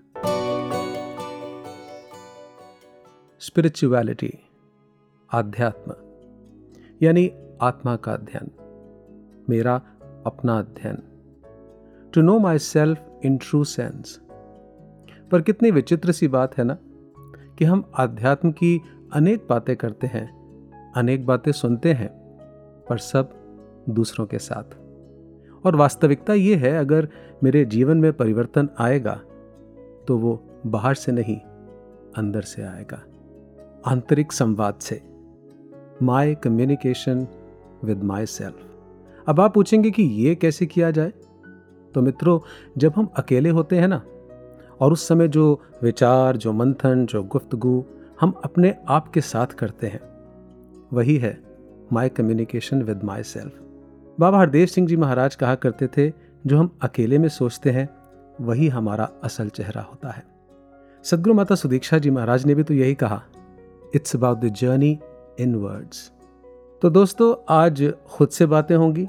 स्पिरिचुअलिटी 3.40 4.32
आध्यात्म, 5.30 5.94
यानी 7.02 7.30
आत्मा 7.62 7.96
का 7.96 8.12
अध्ययन, 8.12 8.50
मेरा 9.50 9.76
अपना 10.26 10.58
अध्ययन। 10.58 11.02
To 12.14 12.22
know 12.22 12.38
my 12.38 12.58
self 12.58 13.20
in 13.24 13.38
true 13.38 13.64
sense 13.64 14.20
पर 15.32 15.42
कितनी 15.42 15.70
विचित्र 15.70 16.12
सी 16.12 16.28
बात 16.28 16.58
है 16.58 16.64
ना, 16.64 16.78
कि 17.58 17.64
हम 17.64 17.90
आध्यात्म 17.98 18.52
की 18.52 18.80
अनेक 19.12 19.46
बातें 19.50 19.76
करते 19.76 20.06
हैं, 20.06 20.28
अनेक 20.96 21.26
बातें 21.26 21.52
सुनते 21.52 21.92
हैं 21.92 22.25
पर 22.88 22.98
सब 22.98 23.32
दूसरों 23.88 24.26
के 24.26 24.38
साथ। 24.38 24.76
और 25.66 25.76
वास्तविकता 25.76 26.34
ये 26.34 26.54
है, 26.54 26.78
अगर 26.78 27.08
मेरे 27.44 27.64
जीवन 27.64 27.96
में 27.96 28.12
परिवर्तन 28.12 28.68
आएगा 28.78 29.20
तो 30.08 30.16
वो 30.18 30.42
बाहर 30.66 30.94
से 30.94 31.12
नहीं, 31.12 31.36
अंदर 32.16 32.42
से 32.42 32.62
आएगा। 32.62 33.02
आंतरिक 33.86 34.32
संवाद 34.32 34.74
से। 34.74 35.02
My 36.02 36.34
communication 36.34 37.26
with 37.84 38.02
my 38.02 38.26
self 38.26 38.62
अब 39.28 39.40
आप 39.40 39.54
पूछेंगे 39.54 39.90
कि 39.90 40.02
ये 40.02 40.34
कैसे 40.34 40.66
किया 40.66 40.90
जाए? 40.90 41.12
तो 41.94 42.02
मित्रों, 42.02 42.40
जब 42.78 42.92
हम 42.96 43.08
अकेले 43.16 43.48
होते 43.48 43.78
हैं 43.78 43.88
ना, 43.88 44.02
और 44.80 44.92
उस 44.92 45.08
समय 45.08 45.28
जो 45.28 45.60
विचार, 45.82 46.36
जो 46.36 46.52
मंथन, 46.52 47.06
जो 47.06 47.22
गुफ्तगु 47.22 47.84
हम 48.20 48.30
अपने 48.44 48.74
आप 48.88 49.08
के 49.08 49.20
साथ 49.20 49.46
करते 49.46 49.86
हैं, 49.86 50.00
वही 50.92 51.16
है 51.16 51.45
my 51.92 52.08
communication 52.08 52.82
with 52.82 53.02
my 53.04 53.22
self 53.22 53.58
Baba 54.20 54.38
Hardev 54.38 54.66
Singh 54.66 54.86
ji 54.88 54.96
Maharaj 54.96 55.34
कहा 55.34 55.54
करते 55.54 55.86
थे, 55.86 56.12
जो 56.46 56.58
हम 56.58 56.78
अकेले 56.82 57.18
में 57.18 57.28
सोचते 57.28 57.70
हैं, 57.70 57.88
वही 58.40 58.68
हमारा 58.68 59.08
असल 59.24 59.48
चेहरा 59.48 59.82
होता 59.82 60.10
है. 60.10 60.22
सदगुरु 61.04 61.34
माता 61.34 61.54
सुदीक्षा 61.54 61.98
जी 61.98 62.10
महाराज 62.10 62.46
ने 62.46 62.54
भी 62.54 62.62
तो 62.62 62.74
यही 62.74 62.94
कहा 62.94 63.22
it's 63.94 64.16
about 64.16 64.38
the 64.38 64.48
journey 64.52 64.98
inwards 65.54 66.10
तो 66.82 66.90
दोस्तों, 66.90 67.34
आज 67.48 67.92
खुद 68.06 68.28
से 68.28 68.46
बातें 68.46 68.74
होंगी, 68.76 69.06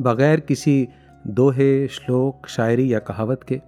बगैर 0.00 0.40
किसी 0.40 0.88
दोहे, 1.26 1.88
श्लोक, 1.88 2.46
शायरी 2.48 2.92
या 2.92 2.98
कहावत 2.98 3.42
के, 3.42 3.60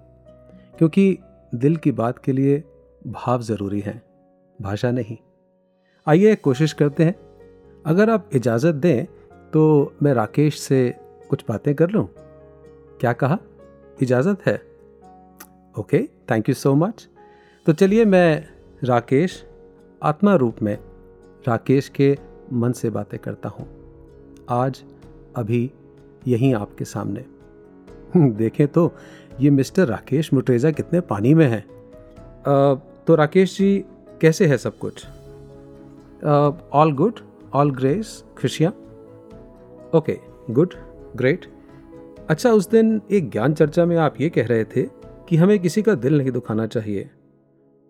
क्योंकि 0.79 1.19
दिल 1.53 1.77
की 1.77 1.93
बात 1.93 2.19
के 2.19 2.33
लिए 2.33 2.63
भाव 3.07 3.43
ज़रूरी 3.43 3.81
है, 3.81 4.01
भाषा 4.59 4.91
नहीं। 4.91 5.17
आइए 6.07 6.35
कोशिश 6.37 6.73
करते 6.73 7.05
हैं 7.05 7.15
अगर 7.85 8.11
आप 8.11 8.31
इजाज़त 8.35 8.75
दें 8.75 9.05
तो 9.53 9.93
मैं 10.03 10.13
राकेश 10.15 10.59
से 10.61 10.95
कुछ 11.31 11.45
बातें 11.49 11.75
कर 11.75 11.91
लूँ। 11.91 12.07
क्या 13.01 13.13
कहा? 13.13 13.39
इजाज़त 14.03 14.47
है। 14.47 14.55
Okay 15.75 15.99
thank 16.31 16.49
you 16.49 16.55
so 16.55 16.75
much 16.75 17.09
तो 17.67 17.73
चलिए 17.73 18.05
मैं 18.05 18.45
राकेश, 18.85 19.45
आत्मा 20.03 20.35
रूप 20.35 20.63
में 20.63 20.77
राकेश 21.45 21.89
के 21.89 22.17
मन 22.53 22.73
से 22.73 22.91
बातें 22.91 23.19
करता 23.21 23.49
हूँ। 23.49 23.67
आज 24.51 24.83
अभी 25.37 25.71
यहीं 26.29 26.55
आपके 26.55 26.85
सामने। 26.85 27.25
देखें 28.17 28.67
तो 28.69 28.91
ये 29.41 29.51
मिस्टर 29.51 29.87
राकेश 29.87 30.33
मुटरेजा 30.35 30.71
कितने 30.71 31.01
पानी 31.01 31.35
में 31.35 31.47
हैं। 31.47 31.65
तो 33.07 33.15
राकेश 33.15 33.57
जी, 33.59 33.85
कैसे 34.21 34.47
है 34.47 34.59
सब 34.59 34.79
कुछ? 34.79 35.07
ऑल 36.73 36.93
गुड 36.93 37.21
ऑल 37.55 37.71
ग्रेस 37.71 38.25
खुशियाँ 38.41 38.73
ओके 39.95 40.19
गुड 40.51 40.75
ग्रेट 41.17 41.47
अच्छा 42.31 42.51
उस 42.51 42.69
दिन 42.71 43.01
एक 43.11 43.31
ज्ञान 43.31 43.55
चर्चा 43.55 43.85
में 43.85 43.97
आप 43.97 44.21
ये 44.21 44.29
कह 44.29 44.47
रहे 44.47 44.65
थे 44.65 44.83
कि 45.29 45.37
हमें 45.37 45.59
किसी 45.59 45.83
का 45.83 45.95
दिल 45.95 46.19
नहीं 46.19 46.31
दुखाना 46.31 46.67
चाहिए। 46.67 47.11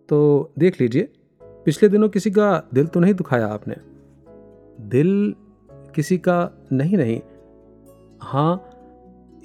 तो 0.09 0.53
देख 0.59 0.81
लीजिए, 0.81 1.09
पिछले 1.43 1.89
दिनों 1.89 2.09
किसी 2.09 2.31
का 2.31 2.69
दिल 2.75 2.87
तो 2.87 3.01
नहीं 3.01 3.15
दुखाया 3.15 3.47
आपने? 3.47 3.77
दिल 4.89 5.35
किसी 5.95 6.19
का 6.19 6.67
नहीं 6.73 6.97
नहीं। 6.97 7.21
हाँ 8.23 8.55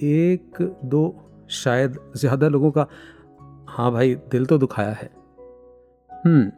एक, 0.04 0.80
दो, 0.86 1.30
शायद 1.50 2.00
ज़्यादा 2.16 2.48
लोगों 2.48 2.72
का। 2.72 2.88
हाँ 3.70 3.92
भाई, 3.92 4.16
दिल 4.16 4.46
तो 4.46 4.58
दुखाया 4.58 4.92
है। 4.92 5.10
हम्म 6.26 6.52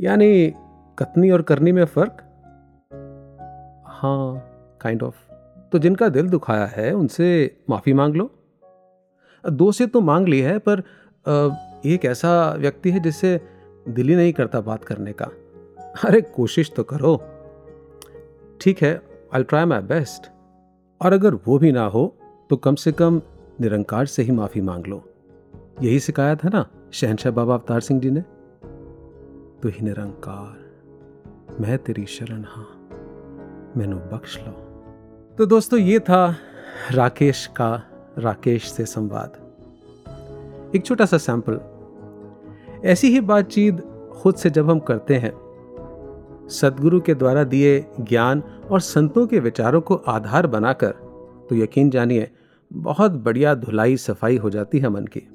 यानी 0.00 0.54
कतनी 0.98 1.30
और 1.30 1.42
करनी 1.42 1.72
में 1.72 1.84
फ़र्क? 1.84 2.27
हाँ 3.98 4.78
काइंड 4.80 5.02
ऑफ़ 5.02 5.16
तो 5.72 5.78
जिनका 5.78 6.08
दिल 6.08 6.28
दुखाया 6.28 6.66
है, 6.66 6.92
उनसे 6.92 7.56
माफ़ी 7.70 7.92
मांग 7.92 8.14
लो। 8.14 8.30
दो 9.44 9.70
से 9.72 9.86
तो 9.86 10.00
मांग 10.00 10.28
ली 10.28 10.40
है, 10.40 10.58
पर 10.58 10.78
एक 11.86 12.04
ऐसा 12.04 12.52
व्यक्ति 12.52 12.90
है 12.90 13.00
जिससे 13.00 13.40
दिल 13.88 14.08
ही 14.08 14.16
नहीं 14.16 14.32
करता 14.32 14.60
बात 14.60 14.84
करने 14.84 15.12
का। 15.12 15.24
अरे, 16.04 16.20
कोशिश 16.20 16.72
तो 16.76 16.82
करो। 16.84 17.16
ठीक 18.60 18.82
है 18.82 19.02
आई 19.34 19.42
ट्राई 19.42 19.64
माई 19.64 19.80
बेस्ट 19.80 20.30
और 21.00 21.12
अगर 21.12 21.34
वो 21.34 21.58
भी 21.58 21.72
ना 21.72 21.86
हो 21.86 22.06
तो 22.50 22.56
कम 22.56 22.74
से 22.74 22.92
कम 22.92 23.20
निरंकार 23.60 24.06
से 24.06 24.22
ही 24.22 24.32
माफ़ी 24.32 24.60
मांग 24.60 24.86
लो। 24.86 25.02
यही 25.82 26.00
सिखाया 26.00 26.34
था 26.34 26.48
ना, 26.48 26.66
शहनशाह 26.92 27.32
बाबा 27.32 27.54
अवतार 27.54 27.80
सिंह 27.80 28.00
जी 28.00 28.10
ने? 28.10 28.20
तो 29.62 29.68
ही 29.68 29.84
निरंकार, 29.84 31.56
मैं 31.60 31.78
तेरी 31.78 32.06
शरण 32.06 32.44
हाँ। 32.44 32.77
मैनू 33.78 33.96
बख्श 33.96 34.38
लो। 34.38 34.52
तो 35.38 35.46
दोस्तों, 35.46 35.78
ये 35.80 35.98
था 36.00 36.36
राकेश 36.92 37.46
का 37.46 37.82
राकेश 38.18 38.70
से 38.72 38.84
संवाद। 38.84 39.36
एक 40.76 40.84
छोटा 40.86 41.06
सा 41.06 41.18
सैंपल। 41.18 41.60
ऐसी 42.84 43.08
ही 43.08 43.20
बातचीत 43.20 43.80
खुद 44.12 44.34
से 44.34 44.50
जब 44.50 44.70
हम 44.70 44.78
करते 44.78 45.16
हैं, 45.16 45.32
सदगुरु 46.48 47.00
के 47.00 47.14
द्वारा 47.14 47.44
दिए 47.44 47.84
ज्ञान 48.00 48.42
और 48.70 48.80
संतों 48.80 49.26
के 49.26 49.38
विचारों 49.38 49.80
को 49.80 49.94
आधार 49.94 50.46
बनाकर 50.46 50.90
तो 51.48 51.56
यकीन 51.56 51.90
जानिए, 51.90 52.30
बहुत 52.70 53.12
बढ़िया 53.12 53.54
धुलाई 53.54 53.96
सफ़ाई 53.96 54.36
हो 54.36 54.50
जाती 54.50 54.78
है 54.78 54.88
मन 54.88 55.04
की। 55.06 55.28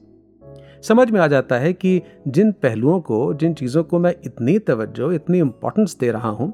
समझ 0.84 1.10
में 1.12 1.19
आ 1.21 1.27
जाता 1.27 1.56
है 1.56 1.73
कि 1.73 2.01
जिन 2.27 2.51
पहलुओं 2.51 2.99
को, 3.01 3.34
जिन 3.34 3.53
चीज़ों 3.53 3.84
को 3.84 3.99
मैं 3.99 4.13
इतनी 4.25 4.58
तवज्जो, 4.60 5.12
इतनी 5.12 5.39
इंपॉर्टेंस 5.39 5.97
दे 5.99 6.12
रहा 6.12 6.29
हूँ 6.29 6.53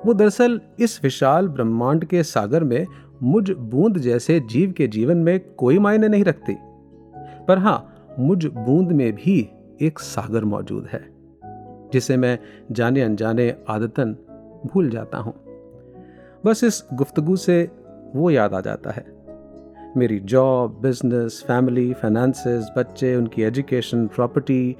वो 0.00 0.14
दरअसल 0.14 0.60
इस 0.80 1.00
विशाल 1.02 1.48
ब्रह्मांड 1.48 2.04
के 2.04 2.22
सागर 2.22 2.64
में 2.64 2.86
मुझ 3.22 3.50
बूंद 3.50 3.98
जैसे 3.98 4.38
जीव 4.40 4.72
के 4.72 4.86
जीवन 4.86 5.16
में 5.16 5.38
कोई 5.54 5.78
मायने 5.78 6.08
नहीं 6.08 6.24
रखती। 6.24 6.56
पर 7.48 7.58
हाँ 7.58 8.16
मुझ 8.18 8.44
बूंद 8.46 8.92
में 8.92 9.12
भी 9.12 9.38
एक 9.82 9.98
सागर 9.98 10.44
मौजूद 10.44 10.86
है, 10.92 11.02
जिसे 11.92 12.16
मैं 12.16 12.38
जाने 12.72 13.02
अनजाने 13.02 13.54
आदतन 13.68 14.16
भूल 14.66 14.90
जाता 14.90 15.18
हूँ। 15.18 15.34
बस 16.46 16.64
इस 16.64 16.84
गुफ्तगु 16.94 17.36
से 17.36 17.62
वो 18.14 18.30
याद 18.30 18.54
आ 18.54 18.60
जाता 18.60 18.90
है। 18.90 19.04
मेरी 19.96 20.18
जॉब, 20.20 20.78
बिज़नेस, 20.82 21.42
फैमिली 21.46 21.92
फाइनेंसेस 21.92 22.70
बच्चे, 22.76 23.14
उनकी 23.16 23.42
एजुकेशन, 23.42 24.06
प्रॉपर्टी, 24.06 24.76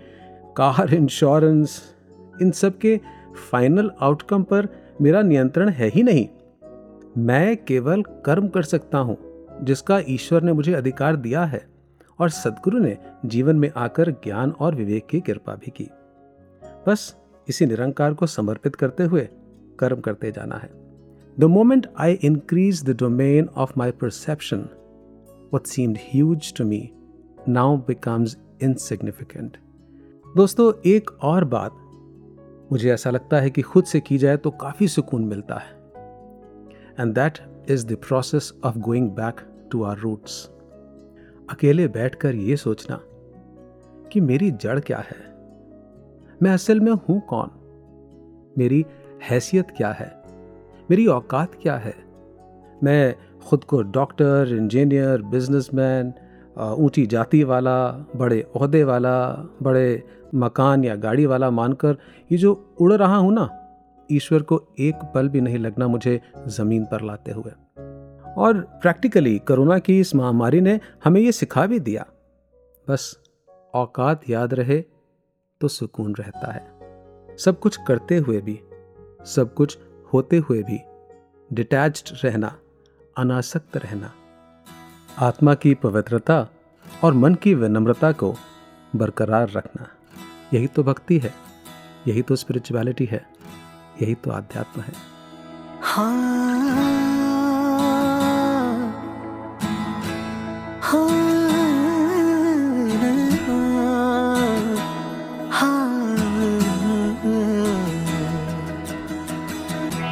कार 0.57 0.95
इंश्योरेंस 0.95 1.81
इन 2.43 2.51
सब 2.51 2.79
के 2.79 3.01
फाइनल 3.51 3.91
आउटकम 4.01 4.43
पर 4.43 4.69
मेरा 5.01 5.23
नियंत्रण 5.23 5.69
है 5.69 5.89
ही 5.89 6.03
नहीं। 6.03 6.29
मैं 7.19 7.65
केवल 7.65 8.03
कर्म 8.03 8.49
कर 8.49 8.63
सकता 8.63 8.99
हूँ, 8.99 9.47
जिसका 9.63 10.03
ईश्वर 10.09 10.43
ने 10.43 10.53
मुझे 10.53 10.73
अधिकार 10.73 11.17
दिया 11.17 11.45
है, 11.45 11.67
और 12.21 12.31
सदगुरु 12.31 12.79
ने 12.79 12.99
जीवन 13.25 13.57
में 13.57 13.73
आकर 13.77 14.11
ज्ञान 14.11 14.51
और 14.51 14.75
विवेक 14.75 15.07
की 15.07 15.21
कृपा 15.21 15.55
भी 15.55 15.71
की। 15.71 15.89
बस 16.87 17.17
इसी 17.49 17.67
निरंकार 17.67 18.15
को 18.15 18.27
समर्पित 18.27 18.77
करते 18.77 19.05
हुए 19.05 19.29
कर्म 19.79 20.01
करते 20.01 20.33
जाना 20.33 20.57
है। 20.57 20.71
The 21.41 21.45
moment 21.45 21.87
I 21.99 22.13
increase 22.13 22.85
the 22.85 22.97
domain 22.97 23.49
of 23.57 23.73
my 23.77 23.91
perception 23.91 24.69
what 25.55 25.67
seemed 25.67 25.99
huge 25.99 26.53
to 26.53 26.65
me 26.65 26.93
now 27.47 27.77
becomes 27.91 28.37
insignificant. 28.61 29.51
दोस्तों, 30.37 30.73
एक 30.87 31.11
और 31.23 31.45
बात 31.45 31.86
मुझे 32.73 32.93
ऐसा 32.93 33.11
लगता 33.11 33.37
है 33.37 33.51
कि 33.51 33.63
खुद 33.63 33.85
से 33.85 34.01
की 34.01 34.19
जाए 34.19 34.37
तो 34.37 34.51
काफ़ी 34.51 34.89
सुकून 34.89 35.25
मिलता 35.25 35.55
है। 35.55 35.73
And 37.01 37.15
that 37.15 37.39
is 37.71 37.87
the 37.87 37.97
process 37.97 38.53
of 38.65 38.79
going 38.79 39.11
back 39.11 39.41
to 39.71 39.83
our 39.83 39.99
roots 39.99 40.51
अकेले 41.51 41.89
बैठकर 41.89 42.35
ये 42.35 42.57
सोचना 42.57 43.01
कि 44.13 44.21
मेरी 44.21 44.51
जड़ 44.51 44.81
क्या 44.81 44.99
है? 44.99 45.17
मैं 46.43 46.51
असल 46.51 46.81
में 46.81 46.93
हूँ 46.93 47.21
कौन? 47.21 47.51
मेरी 48.59 48.87
हैसियत 49.31 49.71
क्या 49.71 49.93
है? 49.93 50.13
मेरी 50.91 51.07
औकात 51.07 51.55
क्या 51.63 51.77
है? 51.77 51.95
मैं 52.83 53.15
खुद 53.49 53.65
को 53.65 53.83
डॉक्टर, 53.83 54.49
इंजीनियर, 54.49 55.23
बिजनेसमैन 55.23 56.13
ऊँची 56.59 57.07
जाति 57.07 57.45
वाला, 57.45 58.07
बड़े 58.17 58.41
अहदे 58.57 58.85
वाला, 58.85 59.49
बड़े 59.63 60.03
मकान 60.37 60.85
या 60.85 60.95
गाड़ी 60.97 61.27
वाला 61.27 61.51
मानकर 61.51 61.97
ये 62.33 62.39
जो 62.39 62.53
उड़ 62.81 62.93
रहा 62.93 63.17
हूँ 63.17 63.33
ना, 63.33 63.49
ईश्वर 64.09 64.43
को 64.43 64.63
एक 64.79 65.11
पल 65.15 65.29
भी 65.29 65.41
नहीं 65.41 65.59
लगना 65.59 65.87
मुझे 65.89 66.21
ज़मीन 66.49 66.85
पर 66.85 67.03
लाते 67.03 67.33
हुए। 67.33 67.53
और 68.39 68.61
प्रैक्टिकली 68.83 69.39
कोरोना 69.39 69.79
की 69.79 69.99
इस 70.01 70.15
महामारी 70.15 70.61
ने 70.61 70.79
हमें 71.05 71.21
ये 71.21 71.33
सिखा 71.33 71.67
भी 71.67 71.79
दिया। 71.81 72.07
बस 72.87 73.17
औकात 73.75 74.29
याद 74.31 74.55
रहे 74.55 74.81
तो 75.61 75.69
सुकून 75.69 76.15
रहता 76.15 76.53
है। 76.53 77.37
सब 77.39 77.59
कुछ 77.61 77.77
करते 77.87 78.17
हुए 78.17 78.41
भी, 78.41 78.61
सब 79.27 79.55
कुछ 79.55 79.79
होते 80.13 80.37
हुए 80.39 80.63
भी 80.63 80.81
डिटैच्ड 81.51 82.11
रहना, 82.25 82.57
अनासक्त 83.17 83.77
रहना, 83.77 84.13
आत्मा 85.19 85.55
की 85.55 85.75
पवित्रता 85.75 86.47
और 87.05 87.15
मन 87.15 87.35
की 87.35 87.55
विनम्रता 87.55 88.13
को 88.13 88.35
बरकरार 88.97 89.51
रखना। 89.51 89.87
यही 90.55 90.67
तो 90.67 90.83
भक्ति 90.83 91.19
है, 91.19 91.35
यही 92.09 92.23
तो 92.23 92.37
स्पिरिचुअलिटी 92.37 93.09
है, 93.11 93.27
यही 94.03 94.15
तो 94.15 94.31
आध्यात्म 94.31 94.81
है। 94.81 94.93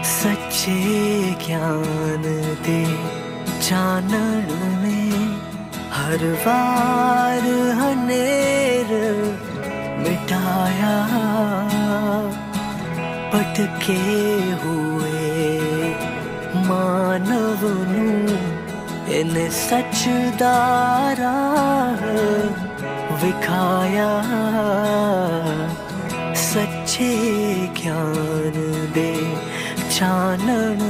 सच्चे 0.05 0.79
ज्ञान 1.47 2.23
दे 2.67 2.83
चानन 3.61 4.47
में, 4.83 5.13
हर 5.93 6.23
बार 6.47 6.74
अटके 13.55 13.95
हुए 14.61 15.11
मानव 16.69 17.61
इन 19.19 19.35
सचदारा 19.59 21.35
विखाया। 23.23 24.11
सच्चे 26.45 27.13
ज्ञान 27.79 28.59
दे 28.97 29.13
Chanan 29.97 30.83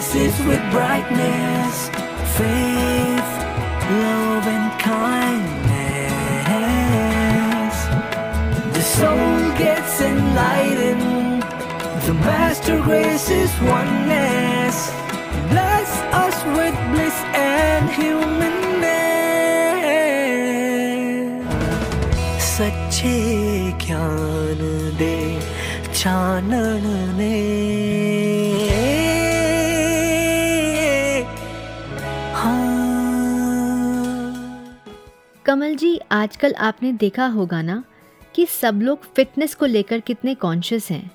graces 0.00 0.34
with 0.46 0.62
brightness, 0.70 1.88
faith, 2.38 3.30
love, 3.90 4.46
and 4.56 4.68
kindness. 4.80 5.76
The 8.74 8.82
soul 8.82 9.38
gets 9.58 10.00
enlightened, 10.00 11.42
the 12.06 12.14
master 12.14 12.80
graces 12.82 13.50
oneness. 13.60 14.76
Bless 15.50 15.90
us 16.24 16.36
with 16.56 16.76
bliss 16.92 17.18
and 17.34 17.90
humanness. 17.90 18.56
सच्चे 22.56 23.16
ज्ञान 23.84 24.60
दे 24.98 25.16
चानन 26.00 26.69
आजकल 36.31 36.53
आपने 36.55 36.91
देखा 36.93 37.25
होगा 37.27 37.61
ना 37.61 37.83
कि 38.35 38.45
सब 38.45 38.79
लोग 38.81 39.03
फिटनेस 39.15 39.53
को 39.55 39.65
लेकर 39.65 39.99
कितने 39.99 40.33
कॉन्शियस 40.35 40.89
हैं। 40.91 41.11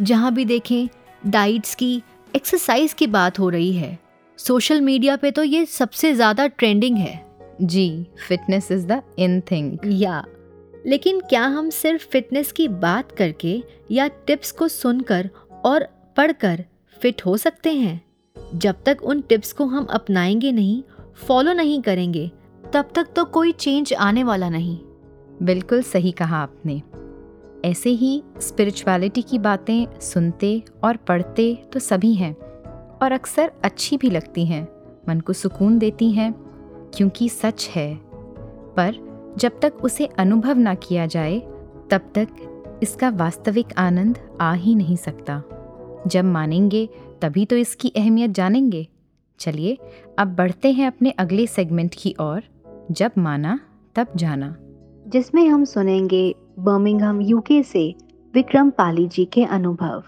जहाँ 0.00 0.32
भी 0.34 0.44
देखें 0.44 0.86
डाइट्स 1.26 1.74
की 1.74 1.90
एक्सरसाइज 2.34 2.92
की 2.92 3.06
बात 3.06 3.38
हो 3.38 3.48
रही 3.48 3.72
है। 3.72 3.98
सोशल 4.38 4.80
मीडिया 4.80 5.16
पे 5.16 5.30
तो 5.30 5.42
ये 5.42 5.64
सबसे 5.66 6.12
ज़्यादा 6.14 6.46
ट्रेंडिंग 6.46 6.96
है। 6.96 7.20
जी 7.62 8.06
fitness 8.28 8.70
is 8.72 8.86
the 8.86 9.00
in 9.18 9.40
thing 9.50 9.78
या 9.84 10.24
लेकिन 10.86 11.20
क्या 11.20 11.42
हम 11.46 11.68
सिर्फ़ 11.70 12.06
फिटनेस 12.06 12.52
की 12.52 12.68
बात 12.68 13.12
करके 13.12 13.62
या 13.90 14.06
टिप्स 14.26 14.52
को 14.52 14.68
सुनकर 14.68 15.28
और 15.64 15.86
पढ़कर 16.16 16.64
फिट 17.00 17.24
हो 17.26 17.36
सकते 17.36 17.72
हैं? 17.72 18.00
जब 18.54 18.82
तक 18.86 19.02
उन 19.02 19.20
टिप्स 19.20 19.52
को 19.52 19.64
हम 19.66 19.84
अपनाएँगे 19.84 20.52
नहीं 20.52 20.82
फॉलो 21.26 21.52
नहीं 21.52 21.80
करेंगे 21.82 22.30
तब 22.74 22.88
तक 22.94 23.08
तो 23.16 23.24
कोई 23.24 23.52
चेंज 23.52 23.94
आने 23.94 24.24
वाला 24.24 24.48
नहीं। 24.48 24.78
बिल्कुल 25.42 25.82
सही 25.82 26.12
कहा 26.12 26.36
आपने। 26.36 26.82
ऐसे 27.64 27.90
ही 27.90 28.22
स्पिरिचुअलिटी 28.40 29.22
की 29.22 29.38
बातें 29.38 30.00
सुनते 30.00 30.62
और 30.84 30.96
पढ़ते 30.96 31.64
तो 31.72 31.80
सभी 31.80 32.14
हैं, 32.14 32.34
और 33.02 33.12
अक्सर 33.12 33.52
अच्छी 33.64 33.96
भी 33.96 34.10
लगती 34.10 34.46
हैं, 34.46 34.68
मन 35.08 35.20
को 35.20 35.32
सुकून 35.32 35.78
देती 35.78 36.12
हैं, 36.12 36.32
क्योंकि 36.94 37.28
सच 37.28 37.70
है। 37.74 38.00
पर 38.76 38.94
जब 39.38 39.60
तक 39.62 39.74
उसे 39.82 40.06
अनुभव 40.06 40.58
ना 40.58 40.74
किया 40.74 41.06
जाए, 41.06 41.38
तब 41.90 42.00
तक 42.14 42.28
इसका 42.82 43.10
वास्तविक 43.10 43.66
आनंद 43.78 44.18
आ 44.40 44.52
ही 44.52 44.74
नहीं 44.74 44.96
सकता। 44.96 45.42
जब 46.06 46.24
मानेंगे, 46.24 46.88
तभी 47.22 47.44
तो 47.44 47.56
इसकी 47.56 47.92
अहमियत 47.96 48.30
जानेंगे। 48.30 48.88
चलिए, 49.38 49.78
अब 50.18 50.34
बढ़ते 50.34 50.72
हैं 50.72 50.86
अपने 50.86 51.10
अगले 51.10 51.46
सेगमेंट 51.46 51.94
की 51.98 52.14
ओर। 52.20 52.53
जब 52.90 53.12
माना 53.18 53.60
तब 53.94 54.06
जाना 54.16 54.56
जिसमें 55.08 55.48
हम 55.48 55.64
सुनेंगे 55.64 56.34
बर्मिंघम 56.58 57.20
यूके 57.20 57.62
से 57.62 57.94
विक्रम 58.34 58.70
पाली 58.70 59.06
जी 59.08 59.24
के 59.24 59.44
अनुभव 59.44 60.02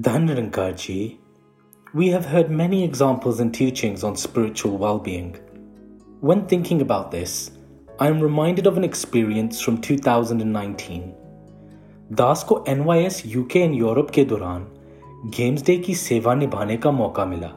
Dhan 0.00 0.26
Nirankar 0.26 1.18
we 1.94 2.08
have 2.08 2.24
heard 2.24 2.50
many 2.50 2.84
examples 2.84 3.40
and 3.40 3.54
teachings 3.54 4.04
on 4.04 4.16
spiritual 4.16 4.78
well 4.78 4.98
being. 4.98 5.34
When 6.20 6.46
thinking 6.46 6.80
about 6.80 7.10
this, 7.10 7.50
I 8.00 8.08
am 8.08 8.20
reminded 8.20 8.66
of 8.66 8.78
an 8.78 8.84
experience 8.84 9.60
from 9.60 9.80
2019. 9.88 11.02
Das 12.12 12.44
को 12.48 12.64
NYS 12.68 13.22
UK 13.36 13.56
एंड 13.56 13.74
यूरोप 13.74 14.10
के 14.10 14.24
दौरान 14.24 14.66
गेम्स 15.36 15.64
डे 15.64 15.76
की 15.76 15.94
सेवा 15.94 16.34
निभाने 16.34 16.76
का 16.76 16.90
मौका 16.90 17.24
मिला 17.24 17.50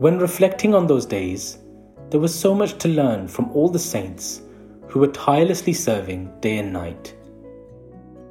When 0.00 0.18
reflecting 0.18 0.74
on 0.74 0.86
those 0.86 1.06
days, 1.06 1.58
there 2.10 2.20
was 2.20 2.34
so 2.34 2.54
much 2.54 2.78
to 2.78 2.88
learn 2.88 3.26
from 3.28 3.50
all 3.52 3.68
the 3.68 3.78
saints 3.78 4.40
who 4.88 5.00
were 5.00 5.12
tirelessly 5.12 5.74
serving 5.74 6.28
day 6.40 6.58
and 6.58 6.72
night. 6.72 7.12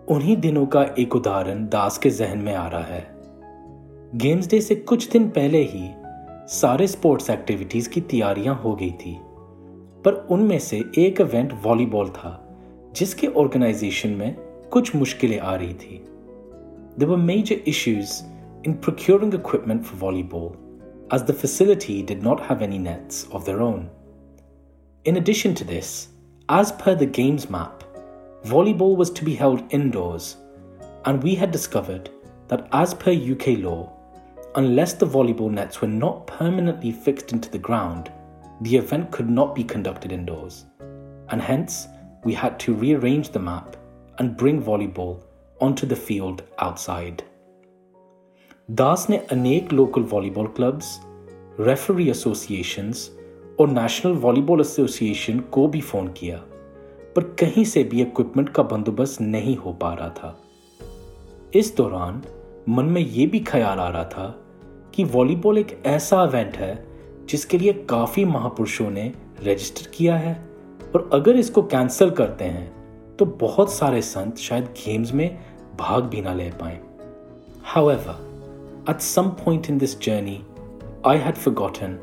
उन्हीं 0.08 0.38
दिनों 0.38 0.66
का 0.66 0.84
एक 1.00 1.16
उदाहरण 1.16 1.68
दास 1.68 1.98
के 1.98 2.10
जहन 2.10 2.38
में 2.38 2.54
आ 2.56 2.68
रहा 2.68 2.82
है 2.82 3.06
गेम्स 4.16 4.50
डे 4.50 4.62
से 4.62 4.76
कुछ 4.76 5.10
दिन 5.12 5.30
पहले 5.30 5.63
ही 5.63 5.90
सारे 6.56 6.88
स्पोर्ट्स 6.88 7.30
एक्टिविटीज 7.30 7.88
की 7.88 8.02
तैयारियां 8.02 8.56
हो 8.56 8.76
गई 8.76 8.92
थी 8.92 9.18
पर 10.06 10.28
उनमें 10.32 10.60
से 10.60 10.84
एक 10.98 11.22
इवेंट 11.22 11.54
वॉलीबॉल 11.63 12.10
था 12.10 12.32
जिसके 12.96 13.28
ऑर्गेनाइजेशन 13.28 14.10
में 14.10 14.36
कुछ 14.72 14.96
मुश्किलें 14.96 15.40
आ 15.40 15.56
रही 15.56 15.74
थी 15.74 16.04
There 16.98 17.10
were 17.10 17.18
major 17.18 17.56
issues 17.66 18.24
in 18.63 18.78
procuring 18.80 19.34
equipment 19.34 19.86
for 19.86 19.96
volleyball, 19.96 20.56
as 21.12 21.22
the 21.25 21.33
facility 21.33 22.03
did 22.03 22.22
not 22.22 22.40
have 22.40 22.62
any 22.62 22.79
nets 22.79 23.27
of 23.33 23.44
their 23.44 23.61
own. 23.61 23.88
In 25.05 25.18
addition 25.18 25.55
to 25.57 25.64
this, 25.64 26.09
as 26.48 26.72
per 26.72 26.94
the 26.94 27.07
games 27.07 27.51
map, 27.51 27.85
volleyball 28.44 28.96
was 28.96 29.11
to 29.11 29.25
be 29.25 29.35
held 29.35 29.62
indoors, 29.72 30.38
and 31.05 31.22
we 31.22 31.35
had 31.35 31.51
discovered 31.51 32.11
that 32.48 32.66
as 32.72 32.94
per 32.94 33.12
UK 33.12 33.59
law, 33.59 33.92
unless 34.55 34.94
the 34.94 35.07
volleyball 35.07 35.51
nets 35.51 35.81
were 35.81 35.88
not 35.88 36.27
permanently 36.27 36.92
fixed 36.92 37.33
into 37.33 37.51
the 37.51 37.59
ground, 37.59 38.11
the 38.62 38.77
event 38.77 39.11
could 39.11 39.29
not 39.29 39.55
be 39.55 39.64
conducted 39.64 40.12
indoors, 40.12 40.64
and 41.29 41.42
hence 41.42 41.88
we 42.25 42.33
had 42.33 42.59
to 42.61 42.75
rearrange 42.75 43.31
the 43.31 43.38
map 43.38 43.77
and 44.18 44.37
bring 44.37 44.62
volleyball 44.62 45.22
onto 45.61 45.85
the 45.85 45.96
field 45.96 46.42
outside. 46.59 47.22
Das 48.73 49.07
ने 49.11 49.17
अनेक 49.33 49.73
local 49.73 50.03
volleyball 50.03 50.47
clubs 50.47 50.87
referee 51.61 52.09
associations 52.11 53.11
और 53.61 53.69
national 53.69 54.13
volleyball 54.13 54.61
association 54.61 55.41
को 55.53 55.67
भी 55.69 55.81
phone 55.81 56.09
किया 56.09 56.37
पर 57.17 57.23
कहीं 57.41 57.65
से 57.65 57.83
भी 57.85 58.01
इक्विपमेंट 58.03 58.49
का 58.49 58.63
बंदोबस्त 58.63 59.21
नहीं 59.21 59.57
हो 59.57 59.73
पा 59.73 59.93
रहा 59.95 60.09
था 60.09 60.41
इस 61.55 61.77
दौरान 61.77 62.23
मन 62.69 62.85
में 62.85 63.01
ये 63.01 63.27
भी 63.27 63.41
ख्याल 63.41 63.79
आ 63.79 63.89
रहा 63.89 64.05
था 64.05 64.27
कि 64.95 65.05
वॉलीबॉल 65.05 65.59
एक 65.59 65.83
ऐसा 65.87 66.25
इवेंट 66.25 66.57
है 66.57 66.75
जिसके 67.29 67.59
लिए 67.59 67.73
काफ़ी 67.91 68.25
महापुरुषों 68.25 68.91
ने 68.91 69.13
रजिस्टर 69.43 69.91
किया 69.91 70.17
है 70.17 70.35
और 70.95 71.09
अगर 71.13 71.37
इसको 71.37 71.63
कैंसिल 71.63 72.11
करते 72.11 72.45
हैं 72.45 72.67
तो 73.17 73.27
बहुत 73.41 73.73
सारे 73.73 74.03
संत 74.03 74.39
शायद 74.39 74.75
गेम्स 74.85 75.13
में 75.13 75.29
भाग 75.79 76.05
भी 76.05 76.21
ना 76.21 76.35
ले 76.35 76.51
पाए 76.51 76.81
However, 77.65 78.32
at 78.88 79.02
some 79.02 79.36
point 79.36 79.70
in 79.70 79.78
this 79.78 79.96
journey, 79.96 80.46
I 81.04 81.18
had 81.18 81.38
forgotten 81.38 82.00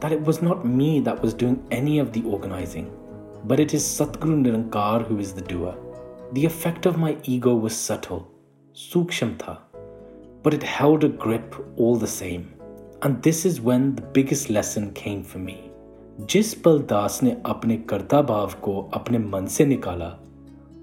that 0.00 0.12
it 0.12 0.20
was 0.22 0.40
not 0.40 0.64
me 0.64 1.00
that 1.00 1.20
was 1.20 1.34
doing 1.34 1.66
any 1.70 1.98
of 1.98 2.12
the 2.12 2.22
organizing, 2.22 2.90
but 3.44 3.60
it 3.60 3.74
is 3.74 3.82
Satguru 3.82 4.36
Nirankar 4.42 5.04
who 5.06 5.18
is 5.18 5.32
the 5.32 5.42
doer. 5.42 5.74
The 6.32 6.44
effect 6.44 6.86
of 6.86 6.98
my 6.98 7.16
ego 7.24 7.54
was 7.54 7.76
subtle, 7.76 8.30
suksham 8.74 9.38
tha, 9.38 9.58
but 10.42 10.54
it 10.54 10.62
held 10.62 11.04
a 11.04 11.08
grip 11.08 11.56
all 11.76 11.96
the 11.96 12.06
same. 12.06 12.54
And 13.02 13.22
this 13.22 13.44
is 13.44 13.60
when 13.60 13.94
the 13.94 14.02
biggest 14.02 14.50
lesson 14.50 14.92
came 14.92 15.24
for 15.24 15.38
me. 15.38 15.58
जिस 16.20 16.54
पल 16.54 16.78
दास 16.78 17.22
ने 17.22 17.36
अपने 17.46 17.76
कर्ता 17.90 18.20
भाव 18.22 18.54
को 18.62 18.80
अपने 18.94 19.18
मन 19.18 19.46
से 19.46 19.64
निकाला 19.64 20.08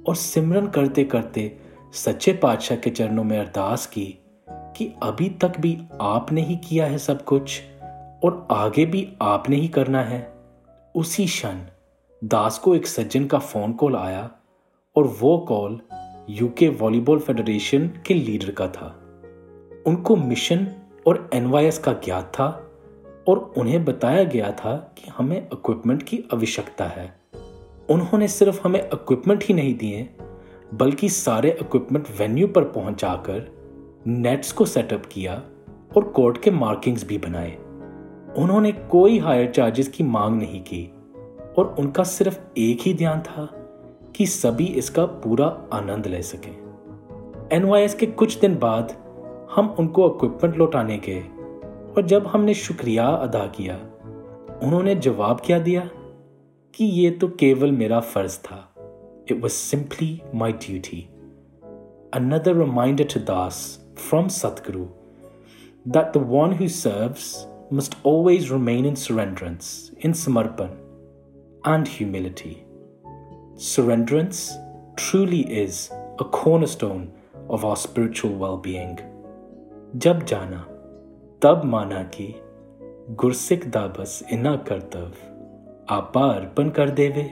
और 0.08 0.16
सिमरन 0.16 0.68
करते 0.68 1.04
करते 1.04 1.58
सच्चे 1.94 2.34
पातशाह 2.34 2.78
के 2.78 2.90
चरणों 2.90 3.24
में 3.24 3.38
अरदास 3.40 3.86
की 3.86 4.08
कि 4.77 4.95
अभी 5.03 5.29
तक 5.29 5.53
भी 5.61 5.79
आपने 6.01 6.43
ही 6.43 6.57
किया 6.57 6.87
है 6.87 6.99
सब 6.99 7.25
कुछ 7.25 7.63
और 8.25 8.49
आगे 8.51 8.87
भी 8.87 9.13
आपने 9.23 9.57
ही 9.57 9.69
करना 9.69 10.03
है। 10.03 10.35
उसी 10.95 11.27
क्षण 11.27 11.55
दास 12.25 12.59
को 12.59 12.75
एक 12.75 12.87
सज्जन 12.87 13.27
का 13.27 13.39
फ़ोन 13.39 13.73
कॉल 13.73 13.97
आया 13.97 14.31
और 14.97 15.05
वो 15.21 15.39
कॉल 15.39 15.81
यूके 16.31 16.69
वॉलीबॉल 16.69 17.19
फेडरेशन 17.19 17.89
के 18.07 18.15
लीडर 18.15 18.51
का 18.51 18.69
था। 18.69 18.97
उनको 19.87 20.17
मिशन 20.17 20.69
और 21.07 21.31
एनवाईएस 21.35 21.79
का 21.79 21.93
ज्ञात 21.93 22.25
था 22.35 22.71
और 23.29 23.53
उन्हें 23.57 23.85
बताया 23.85 24.25
गया 24.25 24.53
था 24.53 24.95
कि 24.99 25.11
हमें 25.11 25.47
इक्विपमेंट 25.53 26.03
की 26.03 26.25
आवश्यकता 26.35 26.85
है। 26.85 27.21
उन्होंने 27.91 28.29
सिर्फ़ 28.29 28.61
हमें 28.65 28.81
इक्विपमेंट 28.81 29.45
ही 29.45 29.55
नहीं 29.55 29.75
दिए, 29.75 30.09
बल्कि 30.75 31.09
सारे 31.09 31.51
इक्विपमेंट 31.61 32.07
वेन्यू 32.19 32.47
पर 32.47 32.65
पहुंचाकर 32.65 33.60
नेट्स 34.07 34.53
को 34.53 34.65
सेटअप 34.65 35.03
किया 35.13 35.43
और 35.97 36.05
कोर्ट 36.05 36.43
के 36.43 36.51
मार्किंग्स 36.51 37.07
भी 37.07 37.19
बनाए। 37.19 37.57
उन्होंने 38.37 38.73
कोई 38.73 39.19
हायर 39.19 39.51
चार्जेस 39.51 39.89
की 39.89 40.05
मांग 40.05 40.39
नहीं 40.39 40.61
की 40.63 40.93
और 41.59 41.77
उनका 41.79 42.03
सिर्फ़ 42.03 42.41
एक 42.59 42.81
ही 42.81 42.95
ध्यान 42.95 43.21
था 43.21 43.47
कि 44.17 44.27
सभी 44.27 44.65
इसका 44.65 45.07
पूरा 45.07 45.47
आनंद 45.73 46.07
ले 46.07 46.23
सकें। 46.23 46.53
एनवाईएस 47.53 47.95
के 47.95 48.07
कुछ 48.07 48.41
दिन 48.41 48.59
बाद 48.59 48.93
हम 49.57 49.77
उनको 49.79 50.07
इक्विपमेंट 50.09 50.57
लौटाने 50.57 50.99
गए 50.99 51.21
और 51.97 52.03
जब 52.03 52.27
हमने 52.27 52.55
शुक्रिया 52.55 53.07
अदा 53.07 53.47
किया, 53.47 53.77
उन्होंने 54.63 54.95
जवाब 54.95 55.41
क्या 55.45 55.59
दिया 55.59 55.91
कि 56.75 56.85
ये 56.85 57.11
तो 57.11 57.29
केवल 57.29 57.73
मेरा 57.73 58.01
फ़र्ज़ 58.01 58.39
था। 58.39 58.75
It 59.31 59.41
was 59.41 59.53
simply 59.53 60.23
my 60.35 60.53
duty 60.53 61.09
another 62.15 62.55
reminder 62.55 63.05
to 63.05 63.19
Das 63.19 63.57
from 64.00 64.28
Satguru 64.28 64.88
that 65.86 66.14
the 66.14 66.20
one 66.20 66.52
who 66.52 66.68
serves 66.68 67.48
must 67.72 67.96
always 68.04 68.52
remain 68.52 68.86
in 68.86 68.96
surrenderance, 68.96 69.94
in 70.00 70.12
samarpan, 70.14 70.76
and 71.64 71.88
humility. 71.88 72.66
Surrenderance 73.56 74.54
truly 74.96 75.42
is 75.42 75.90
a 76.20 76.26
cornerstone 76.26 77.12
of 77.50 77.66
our 77.66 77.76
spiritual 77.76 78.36
well 78.36 78.58
being. 78.58 78.98
जब 79.96 80.26
जाना 80.26 80.58
तब 81.42 81.62
माना 81.66 82.04
कि 82.04 82.34
गुरसिक 83.22 83.70
दाबस 83.72 84.24
इना 84.32 84.56
करतव 84.70 85.12
आपा 85.90 86.26
अर्पण 86.34 86.70
कर 86.70 86.90
देवे 86.90 87.24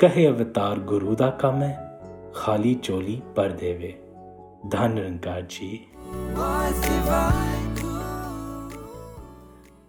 कहे 0.00 0.26
अवतार 0.26 0.80
गुरु 0.90 1.14
दा 1.14 1.30
काम 1.40 1.62
है 1.62 1.72
खाली 2.36 2.74
चोली 2.74 3.22
पर 3.36 3.52
देवे 3.52 3.99
धन 4.67 4.91
निरंकार 4.91 5.41
जी 5.41 5.87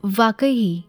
वाकई 0.04 0.50
ही 0.50 0.84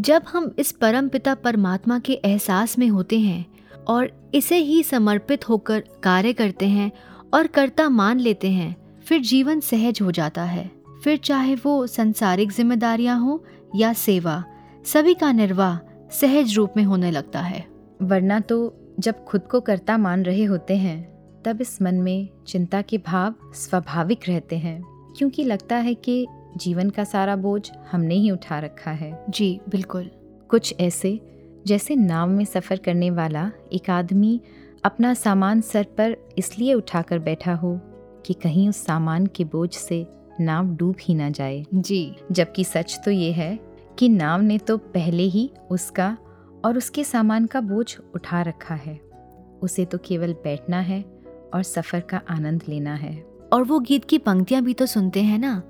जब 0.00 0.22
हम 0.28 0.54
इस 0.58 0.72
परम 0.72 1.08
पिता 1.08 1.34
परमात्मा 1.34 1.98
के 1.98 2.12
एहसास 2.12 2.78
में 2.78 2.88
होते 2.88 3.20
हैं 3.20 3.46
और 3.86 4.30
इसे 4.34 4.56
ही 4.56 4.82
समर्पित 4.82 5.48
होकर 5.48 5.84
कार्य 6.02 6.32
करते 6.32 6.66
हैं 6.66 6.92
और 7.34 7.46
कर्ता 7.46 7.88
मान 7.88 8.20
लेते 8.20 8.50
हैं 8.50 9.00
फिर 9.00 9.20
जीवन 9.20 9.60
सहज 9.60 9.98
हो 10.02 10.10
जाता 10.10 10.42
है। 10.42 10.70
फिर 11.04 11.16
चाहे 11.16 11.54
वो 11.54 11.86
संसारिक 11.86 12.52
जिम्मेदारियाँ 12.52 13.20
हो 13.20 13.44
या 13.76 13.92
सेवा 13.92 14.44
सभी 14.84 15.14
का 15.14 15.32
निर्वाह 15.32 15.78
सहज 16.10 16.56
रूप 16.56 16.72
में 16.76 16.84
होने 16.84 17.10
लगता 17.10 17.40
है। 17.40 17.68
वरना 18.02 18.40
तो 18.40 18.76
जब 19.00 19.24
खुद 19.24 19.40
को 19.40 19.60
कर्ता 19.60 19.98
मान 19.98 20.22
रहे 20.22 20.44
होते 20.44 20.76
हैं 20.76 21.17
तब 21.44 21.60
इस 21.60 21.80
मन 21.82 21.94
में 21.94 22.28
चिंता 22.46 22.82
के 22.82 22.98
भाव 22.98 23.34
स्वाभाविक 23.54 24.28
रहते 24.28 24.58
हैं 24.58 24.82
क्योंकि 25.18 25.44
लगता 25.44 25.76
है 25.76 25.94
कि 25.94 26.26
जीवन 26.56 26.90
का 26.90 27.04
सारा 27.04 27.36
बोझ 27.36 27.70
हमने 27.90 28.14
ही 28.14 28.30
उठा 28.30 28.58
रखा 28.58 28.90
है। 28.90 29.24
जी 29.30 29.60
बिल्कुल। 29.68 30.10
कुछ 30.48 30.74
ऐसे 30.80 31.20
जैसे 31.66 31.96
नाव 31.96 32.28
में 32.28 32.44
सफ़र 32.44 32.76
करने 32.76 33.10
वाला 33.10 33.50
एक 33.72 33.90
आदमी 33.90 34.40
अपना 34.84 35.14
सामान 35.14 35.60
सर 35.60 35.84
पर 35.98 36.16
इसलिए 36.38 36.74
उठाकर 36.74 37.18
बैठा 37.18 37.54
हो 37.54 37.80
कि 38.26 38.34
कहीं 38.34 38.68
उस 38.68 38.84
सामान 38.84 39.26
के 39.26 39.44
बोझ 39.44 39.72
से 39.74 40.06
नाव 40.40 40.66
डूब 40.76 40.96
ही 41.00 41.14
ना 41.14 41.30
जाए। 41.30 41.64
जी। 41.74 42.16
जबकि 42.32 42.64
सच 42.64 42.98
तो 43.04 43.10
ये 43.10 43.32
है 43.32 43.58
कि 43.98 44.08
नाव 44.08 44.40
ने 44.40 44.58
तो 44.58 44.76
पहले 44.78 45.22
ही 45.22 45.50
उसका 45.70 46.16
और 46.64 46.76
उसके 46.76 47.04
सामान 47.04 47.46
का 47.46 47.60
बोझ 47.60 47.96
उठा 48.14 48.42
रखा 48.42 48.74
है। 48.74 49.00
उसे 49.62 49.84
तो 49.84 49.98
केवल 49.98 50.32
बैठना 50.32 50.80
है 50.80 51.04
और 51.54 51.62
सफ़र 51.62 52.00
का 52.00 52.20
आनंद 52.30 52.62
लेना 52.68 52.94
है। 52.94 53.26
और 53.52 53.62
वो 53.62 53.80
गीत 53.80 54.04
की 54.04 54.18
पंक्तियाँ 54.18 54.62
भी 54.62 54.74
तो 54.74 54.86
सुनते 54.86 55.22
हैं 55.22 55.38
ना 55.38 55.62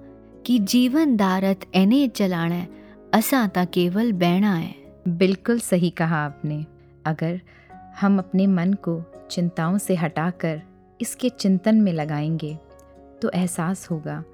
कि 0.46 0.58
जीवन 0.58 1.16
दारत 1.16 1.60
एने 1.74 2.08
चलाना 2.08 2.66
असा 3.14 3.46
ता 3.46 3.64
केवल 3.64 4.12
बैणा 4.12 4.54
है। 4.54 4.74
बिल्कुल 5.08 5.60
सही 5.60 5.90
कहा 5.90 6.16
आपने। 6.16 6.66
अगर 7.06 7.40
हम 8.00 8.18
अपने 8.18 8.46
मन 8.46 8.72
को 8.72 9.02
चिंताओं 9.30 9.78
से 9.78 9.94
हटाकर 9.94 10.62
इसके 11.00 11.28
चिंतन 11.28 11.76
में 11.76 11.92
लगाएँगे 11.92 12.58
तो 13.22 13.30
एहसास 13.30 13.90
होगा 13.90 14.24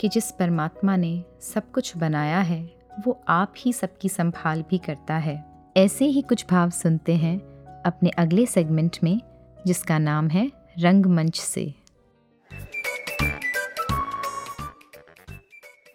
कि 0.00 0.08
जिस 0.08 0.30
परमात्मा 0.30 0.96
ने 0.96 1.24
सब 1.40 1.70
कुछ 1.70 1.96
बनाया 1.96 2.40
है 2.40 2.70
वो 3.06 3.20
आप 3.28 3.54
ही 3.58 3.72
सबकी 3.72 4.08
संभाल 4.08 4.64
भी 4.70 4.78
करता 4.78 5.14
है। 5.14 5.44
ऐसे 5.76 6.04
ही 6.04 6.22
कुछ 6.22 6.46
भाव 6.50 6.70
सुनते 6.70 7.14
हैं 7.14 7.38
अपने 7.82 8.10
अगले 8.10 8.46
सेगमेंट 8.46 8.96
में 9.02 9.20
जिसका 9.66 9.98
नाम 9.98 10.28
है 10.28 10.50
रंगमंच 10.78 11.40
से। 11.40 11.74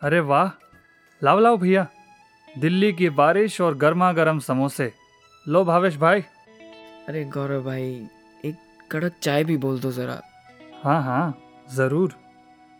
अरे 0.02 0.19
वाह 0.19 0.50
लाओ 1.22 1.39
लाओ 1.39 1.58
भैया। 1.58 1.88
दिल्ली 2.48 2.91
की 2.93 3.10
बारिश 3.10 3.60
और 3.62 3.78
गर्मा 3.78 4.12
गर्म 4.13 4.39
समोसे। 4.39 4.91
लो 5.46 5.63
भावेश 5.65 5.98
भाई। 5.98 6.22
अरे 7.08 7.24
गौरव 7.26 7.63
भाई 7.63 8.08
एक 8.46 8.56
कड़क 8.91 9.13
चाय 9.22 9.43
भी 9.43 9.58
बोल 9.58 9.80
दो 9.80 9.91
ज़रा। 9.91 10.22
हाँ 10.84 11.02
हाँ 11.04 11.38
ज़रूर। 11.74 12.15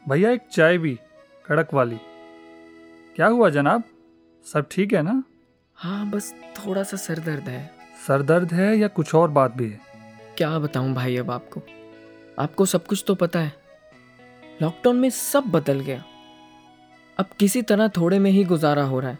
भैया 0.06 0.32
एक 0.32 0.48
चाय 0.52 0.78
भी 0.78 0.98
कड़क 1.46 1.74
वाली। 1.74 2.00
क्या 3.16 3.28
हुआ 3.28 3.50
जनाब? 3.50 3.84
सब 4.46 4.68
ठीक 4.72 4.94
है 4.94 5.02
ना? 5.02 5.24
हाँ 5.78 6.10
बस 6.10 6.34
थोड़ा 6.58 6.84
सा 6.84 6.98
सर 6.98 7.20
दर्द 7.20 7.48
है। 7.50 7.70
सर 8.08 8.22
दर्द 8.22 8.54
है 8.54 8.76
या 8.78 8.88
कुछ 8.88 9.16
और 9.16 9.30
बात 9.32 9.52
भी 9.52 9.70
है? 9.70 9.80
क्या 10.38 10.58
बताऊँ 10.60 10.94
भाई 10.94 11.18
अब 11.18 11.32
आपको? 11.32 11.62
आपको 12.39 12.65
सब 12.65 12.86
कुछ 12.86 13.04
तो 13.08 13.15
पता 13.15 13.39
है। 13.39 13.54
लॉकडाउन 14.62 14.96
में 14.96 15.10
सब 15.10 15.43
बदल 15.43 15.80
गया। 15.80 16.04
अब 17.17 17.26
किसी 17.39 17.62
तरह 17.62 17.88
थोड़े 17.88 18.19
में 18.19 18.32
ही 18.32 18.43
गुजारा 18.43 18.84
हो 18.84 19.00
रहा 19.00 19.12
है। 19.12 19.17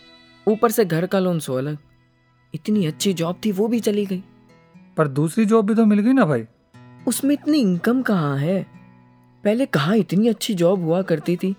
ऊपर 0.48 0.72
से 0.72 0.86
घर 0.86 1.06
का 1.06 1.20
लोन 1.20 1.40
सो 1.40 1.54
अलग। 1.54 1.78
इतनी 2.56 2.86
अच्छी 2.86 3.14
जॉब 3.14 3.42
थी 3.46 3.52
वो 3.52 3.68
भी 3.68 3.80
चली 3.80 4.06
गई। 4.06 4.24
पर 4.98 5.08
दूसरी 5.08 5.46
जॉब 5.46 5.66
भी 5.66 5.76
तो 5.76 5.86
मिल 5.86 6.00
गई 6.00 6.14
ना 6.14 6.26
भाई? 6.26 6.46
उसमें 7.08 7.34
इतनी 7.34 7.58
इनकम 7.58 8.02
कहाँ 8.02 8.38
है? 8.38 8.68
पहले 9.44 9.66
कहाँ 9.66 9.98
इतनी 9.98 10.28
अच्छी 10.28 10.54
जॉब 10.54 10.82
हुआ 10.82 11.02
करती 11.02 11.36
थी? 11.36 11.56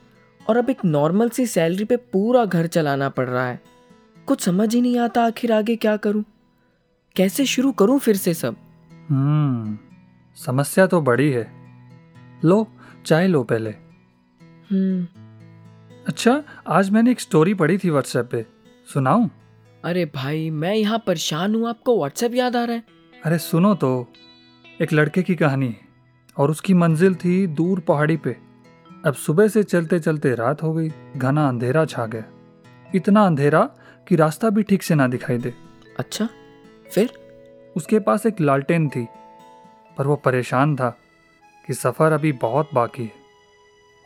और 0.49 0.57
अब 0.57 0.71
एक 0.71 0.85
नॉर्मल 0.85 1.29
सी 1.29 1.47
सैलरी 1.47 1.85
पे 1.85 1.97
पूरा 1.97 2.45
घर 2.45 2.67
चलाना 2.67 3.09
पड़ 3.09 3.29
रहा 3.29 3.47
है। 3.47 3.61
कुछ 4.27 4.41
समझ 4.41 4.75
ही 4.75 4.81
नहीं 4.81 4.99
आता 4.99 5.25
आखिर 5.25 5.53
आगे 5.53 5.77
क्या 5.77 5.97
करूँ? 5.97 6.25
कैसे 7.17 7.47
शुरू 7.47 7.73
करूँ 7.73 7.99
फिर 7.99 8.17
से 8.17 8.35
सब? 8.35 8.57
हम्म। 9.09 9.79
समस्या 10.37 10.87
तो 10.87 11.01
बड़ी 11.01 11.31
है। 11.31 11.51
लो 12.45 12.67
चाय 13.07 13.27
लो 13.27 13.43
पहले। 13.43 13.71
हम्म। 14.71 15.07
अच्छा 16.07 16.43
आज 16.69 16.91
मैंने 16.91 17.11
एक 17.11 17.21
स्टोरी 17.21 17.55
पढ़ी 17.55 17.79
थी 17.79 17.91
व्हाट्सएप 17.91 18.29
पे। 18.33 18.47
सुनाऊं? 18.95 19.29
अरे 19.85 20.05
भाई 20.05 20.51
मैं 20.51 20.75
यहाँ 20.75 20.99
परेशान 21.07 21.55
हूँ 21.55 21.69
आपको 21.69 21.97
व्हाट्सएप 21.99 22.35
याद 22.35 22.57
आ 22.57 22.65
रहा 22.65 22.77
है? 22.77 22.83
अरे 23.25 23.39
सुनो 23.39 23.75
तो 23.75 24.13
एक 24.81 24.93
लड़के 24.93 25.23
की 25.23 25.35
कहानी 25.35 25.67
है 25.67 25.81
और 26.37 26.51
उसकी 26.51 26.75
मंजिल 26.75 27.15
थी 27.15 27.47
दूर 27.47 27.81
पहाड़ी 27.81 28.17
पे। 28.17 28.37
अब 29.07 29.15
सुबह 29.15 29.49
से 29.49 29.63
चलते 29.63 29.99
चलते 30.01 30.35
रात 30.35 30.63
हो 30.63 30.73
गई 30.75 30.91
घना 31.17 31.49
अंधेरा 31.49 31.85
छा 31.85 32.07
गया। 32.07 32.25
इतना 32.95 33.27
अंधेरा 33.27 33.63
कि 34.09 34.17
रास्ता 34.17 34.51
भी 34.51 34.63
ठीक 34.63 34.83
से 34.83 34.95
ना 34.95 35.07
दिखाई 35.07 35.39
दे। 35.39 35.55
अच्छा 35.99 36.29
फिर? 36.91 37.11
उसके 37.77 37.99
पास 37.99 38.27
एक 38.27 38.41
लालटेन 38.41 38.89
थी 38.89 39.07
पर 39.99 40.07
वो 40.07 40.17
परेशान 40.17 40.77
था 40.77 40.99
कि 41.67 41.75
सफ़र 41.75 42.13
अभी 42.13 42.33
बहुत 42.33 42.71
बाकी 42.75 43.03
है 43.03 43.13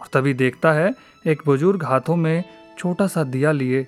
और 0.01 0.07
तभी 0.13 0.35
देखता 0.35 0.73
है 0.73 0.95
एक 1.27 1.43
बुज़ुर्ग 1.47 1.85
हाथों 1.85 2.17
में 2.17 2.45
छोटा 2.79 3.07
सा 3.07 3.25
दिया 3.25 3.53
लिए 3.53 3.87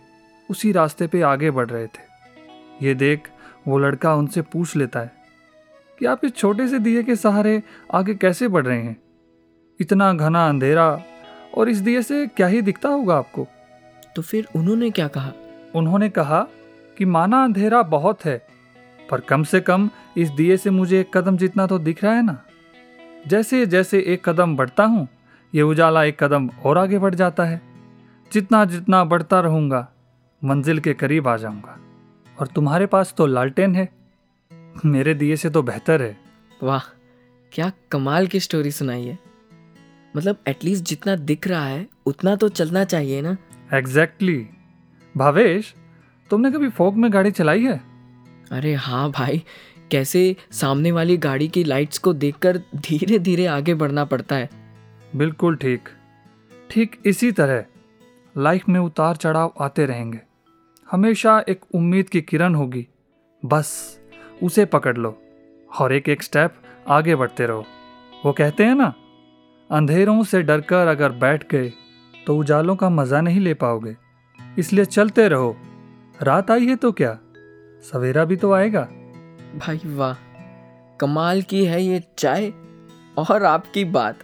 उसी 0.51 0.73
रास्ते 0.73 1.07
पे 1.07 1.23
आगे 1.23 1.51
बढ़ 1.51 1.71
रहे 1.71 1.87
थे। 1.87 2.11
ये 2.83 2.95
देख 2.95 3.29
वो 3.69 3.79
लड़का 3.79 4.15
उनसे 4.15 4.43
पूछ 4.43 4.77
लेता 4.77 5.01
है 5.01 5.13
कि 5.99 6.07
आप 6.07 6.25
इस 6.25 6.37
छोटे 6.37 6.69
से 6.69 6.79
दिए 6.79 7.03
के 7.03 7.17
सहारे 7.17 7.63
आगे 7.95 8.15
कैसे 8.15 8.49
बढ़ 8.49 8.67
रहे 8.67 8.83
हैं? 8.83 9.03
इतना 9.81 10.13
घना 10.13 10.49
अंधेरा 10.49 11.03
और 11.59 11.69
इस 11.69 11.79
दिए 11.79 12.03
से 12.03 12.27
क्या 12.27 12.47
ही 12.47 12.63
दिखता 12.63 12.89
होगा 12.89 13.17
आपको? 13.17 13.49
तो 14.17 14.23
फिर 14.23 14.49
उन्होंने 14.57 14.91
क्या 14.91 15.09
कहा? 15.09 15.33
उन्होंने 15.75 16.11
कहा 16.11 16.47
कि 16.99 17.05
माना 17.05 17.45
अंधेरा 17.45 17.83
बहुत 17.83 18.25
है 18.25 18.47
पर 19.11 19.21
कम 19.21 19.43
से 19.43 19.61
कम 19.61 19.91
इस 20.17 20.31
दिए 20.31 20.57
से 20.57 20.71
मुझे 20.71 21.01
एक 21.01 21.17
कदम 21.17 21.37
जितना 21.37 21.67
तो 21.67 21.79
दिख 21.79 22.05
रहा 22.05 22.15
है 22.15 22.23
ना? 22.23 22.43
जैसे 23.27 23.67
जैसे 23.67 24.01
एक 24.01 24.29
कदम 24.29 24.57
बढ़ता 24.57 24.85
हूँ 24.85 25.09
ये 25.55 25.63
उजाला 25.63 26.05
एक 26.05 26.23
कदम 26.25 26.49
और 26.65 26.79
आगे 26.79 26.99
बढ़ 26.99 27.15
जाता 27.15 27.45
है। 27.45 27.61
जितना 28.33 28.65
जितना 28.65 29.05
बढ़ता 29.05 29.41
रहूँगा 29.41 29.89
मंजिल 30.45 30.79
के 30.79 30.95
करीब 30.95 31.29
आ 31.29 31.37
जाऊँगा। 31.37 31.79
और 32.39 32.47
तुम्हारे 32.47 32.87
पास 32.87 33.15
तो 33.17 33.27
लालटेन 33.27 33.75
है। 33.75 33.89
मेरे 34.85 35.15
दिए 35.15 35.37
से 35.37 35.51
तो 35.51 35.63
बेहतर 35.63 36.03
है। 36.03 36.17
वाह 36.63 36.83
क्या 37.53 37.73
कमाल 37.91 38.27
की 38.27 38.41
स्टोरी 38.41 38.71
सुनाई 38.71 39.05
है। 39.05 39.19
मतलब 40.17 40.37
एटलीस्ट 40.49 40.85
जितना 40.85 41.17
दिख 41.17 41.49
रहा 41.49 41.67
है 41.67 41.87
उतना 42.07 42.37
तो 42.37 42.49
चलना 42.49 42.85
चाहिए 42.85 43.23
ना? 43.23 43.37
Exactly 43.73 44.39
exactly. 44.39 45.19
भावेश 45.19 45.75
तुमने 46.31 46.51
कभी 46.51 46.69
फोक 46.69 46.95
में 46.95 47.13
गाड़ी 47.13 47.31
चलाई 47.31 47.65
है? 47.65 47.90
अरे 48.51 48.75
हाँ 48.75 49.11
भाई, 49.11 49.43
कैसे 49.91 50.37
सामने 50.53 50.93
वाली 50.93 51.17
गाड़ी 51.17 51.49
की 51.49 51.65
लाइट्स 51.65 51.99
को 51.99 52.13
देखकर 52.13 52.57
धीरे 52.77 53.19
धीरे 53.19 53.47
आगे 53.47 53.75
बढ़ना 53.75 54.05
पड़ता 54.05 54.37
है। 54.37 54.49
बिल्कुल 55.17 55.57
ठीक। 55.57 55.89
ठीक 56.71 56.97
इसी 57.07 57.31
तरह 57.33 57.65
लाइफ 58.37 58.69
में 58.69 58.81
उतार 58.81 59.17
चढ़ाव 59.17 59.53
आते 59.61 59.87
रहेंगे। 59.87 60.21
हमेशा 60.89 61.39
एक 61.49 61.61
उम्मीद 61.75 62.09
की 62.09 62.21
किरण 62.21 62.55
होगी। 62.55 62.87
बस, 63.43 63.99
उसे 64.43 64.65
पकड़ 64.65 64.97
लो 64.97 65.19
और 65.71 65.93
एक 65.93 66.09
एक 66.09 66.23
स्टेप 66.23 66.55
आगे 66.89 67.17
बढ़ते 67.17 67.47
रहो। 67.47 67.65
वो 68.25 68.33
कहते 68.33 68.65
हैं 68.65 68.75
ना, 68.75 68.93
अंधेरों 69.71 70.23
से 70.25 70.43
डरकर 70.43 70.87
अगर 70.87 71.13
बैठ 71.15 71.51
गए 71.51 71.73
तो 72.27 72.37
उजालों 72.37 72.77
का 72.77 72.91
मज़ा 72.91 73.21
नहीं 73.21 73.41
ले 73.41 73.55
पाओगे। 73.55 73.97
इसलिए 74.59 74.85
चलते 74.85 75.29
रहो। 75.29 75.57
रात 76.23 76.51
आई 76.51 76.67
है 76.67 76.77
तो 76.77 76.93
क्या? 76.93 77.19
सवेरा 77.83 78.25
भी 78.25 78.37
तो 78.37 78.53
आएगा। 78.53 78.81
भाई 79.57 79.81
वाह 79.87 80.17
कमाल 81.01 81.43
की 81.43 81.65
है 81.65 81.83
ये 81.83 82.03
चाय 82.19 82.53
और 83.19 83.45
आपकी 83.45 83.85
बात। 83.91 84.19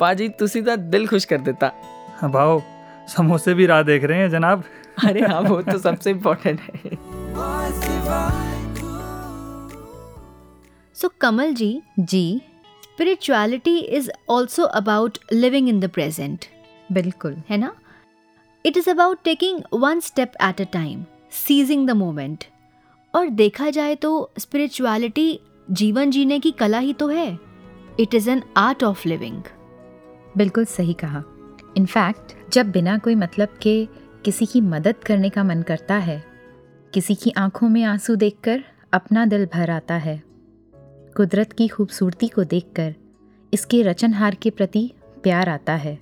पाजी 0.00 0.28
तुसी 0.38 0.62
तो 0.62 0.76
दिल 0.76 1.06
खुश 1.08 1.24
कर 1.24 1.40
देता। 1.40 1.70
हाँ 2.18 2.30
भाव 2.30 2.62
समोसे 3.08 3.54
भी 3.54 3.66
राह 3.66 3.82
देख 3.82 4.04
रहे 4.04 4.18
हैं 4.18 4.30
जनाब। 4.30 4.64
अरे 5.04 5.26
हाँ 5.26 5.40
वो 5.40 5.60
तो 5.62 5.78
सबसे 5.78 6.10
इम्पोर्टेंट 6.10 6.60
है। 6.60 6.96
So 10.96 11.10
Kamal 11.20 11.54
ji 11.54 11.80
ji 12.00 12.40
spirituality 12.82 13.78
is 13.78 14.10
also 14.30 14.64
about 14.80 15.18
living 15.32 15.68
in 15.68 15.80
the 15.80 15.90
present 15.90 16.44
बिल्कुल। 16.92 17.36
है 17.50 17.56
ना? 17.56 17.74
It 18.64 18.76
is 18.76 18.90
about 18.90 19.18
taking 19.24 19.60
one 19.74 20.00
step 20.00 20.32
at 20.42 20.60
a 20.60 20.64
time 20.72 21.04
seizing 21.46 21.86
the 21.88 21.90
moment 21.96 22.44
और 23.14 23.28
देखा 23.28 23.70
जाए 23.70 23.94
तो 23.94 24.30
स्पिरिचुअलिटी 24.38 25.40
जीवन 25.68 26.10
जीने 26.10 26.38
की 26.38 26.50
कला 26.50 26.78
ही 26.78 26.92
तो 26.92 27.06
है। 27.08 27.38
It 28.00 28.14
is 28.14 28.30
an 28.30 28.42
art 28.56 28.84
of 28.84 29.08
living 29.08 29.42
बिल्कुल 30.36 30.64
सही 30.64 30.92
कहा। 30.94 31.22
इनफैक्ट 31.76 32.34
जब 32.52 32.70
बिना 32.70 32.96
कोई 32.98 33.14
मतलब 33.14 33.56
के 33.62 33.84
किसी 34.24 34.46
की 34.46 34.60
मदद 34.60 34.96
करने 34.96 35.30
का 35.30 35.44
मन 35.44 35.62
करता 35.62 35.94
है, 35.94 36.22
किसी 36.94 37.14
की 37.14 37.30
आँखों 37.30 37.68
में 37.68 37.82
आँसू 37.84 38.16
देखकर 38.16 38.64
अपना 38.92 39.24
दिल 39.26 39.46
भर 39.46 39.70
आता 39.70 39.94
है, 39.96 40.22
कुदरत 41.16 41.52
की 41.52 41.68
खूबसूरती 41.68 42.28
को 42.28 42.44
देखकर 42.44 42.94
इसके 43.52 43.82
रचनहार 43.82 44.34
के 44.34 44.50
प्रति 44.50 44.90
प्यार 45.22 45.48
आता 45.48 45.74
है, 45.74 45.98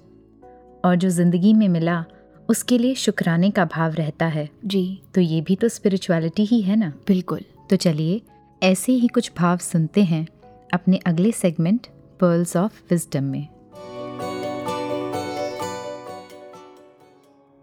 और 0.85 0.96
जो 0.96 1.09
ज़िंदगी 1.09 1.53
में 1.53 1.68
मिला 1.68 2.05
उसके 2.53 2.79
लिए 2.79 2.95
शुक्राने 2.95 3.51
का 3.51 3.65
भाव 3.65 3.93
रहता 3.93 4.27
है। 4.27 4.51
जी। 4.65 5.03
तो 5.15 5.21
ये 5.21 5.41
भी 5.41 5.57
तो 5.57 5.69
स्पिरिचुअलिटी 5.69 6.45
ही 6.45 6.61
है 6.62 6.77
ना? 6.77 6.93
बिल्कुल। 7.09 7.41
तो 7.71 7.77
चलिए 7.77 8.23
ऐसे 8.62 8.93
ही 8.93 9.09
कुछ 9.09 9.33
भाव 9.38 9.59
सुनते 9.59 10.05
हैं 10.05 10.27
अपने 10.75 10.97
अगले 10.97 11.33
सेगमेंट 11.33 11.87
पर्ल्स 12.21 12.57
ऑफ़ 12.57 12.83
विजडम 12.91 13.25
में। 13.25 13.49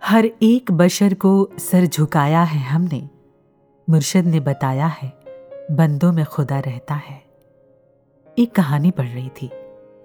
हर 0.04 0.30
एक 0.42 0.72
बशर 0.72 1.14
को 1.14 1.50
सर 1.60 1.86
झुकाया 1.86 2.44
है 2.44 2.60
हमने। 2.60 3.10
मुर्शद 3.90 4.26
ने 4.26 4.40
बताया 4.40 4.88
है 4.88 5.14
बंदों 5.72 6.12
में 6.14 6.26
खुदा 6.26 6.60
रहता 6.60 6.96
है। 6.96 7.24
एक 8.40 8.52
कहानी 8.52 8.92
पढ़ 8.92 9.08
रही 9.08 9.30
थी 9.30 9.50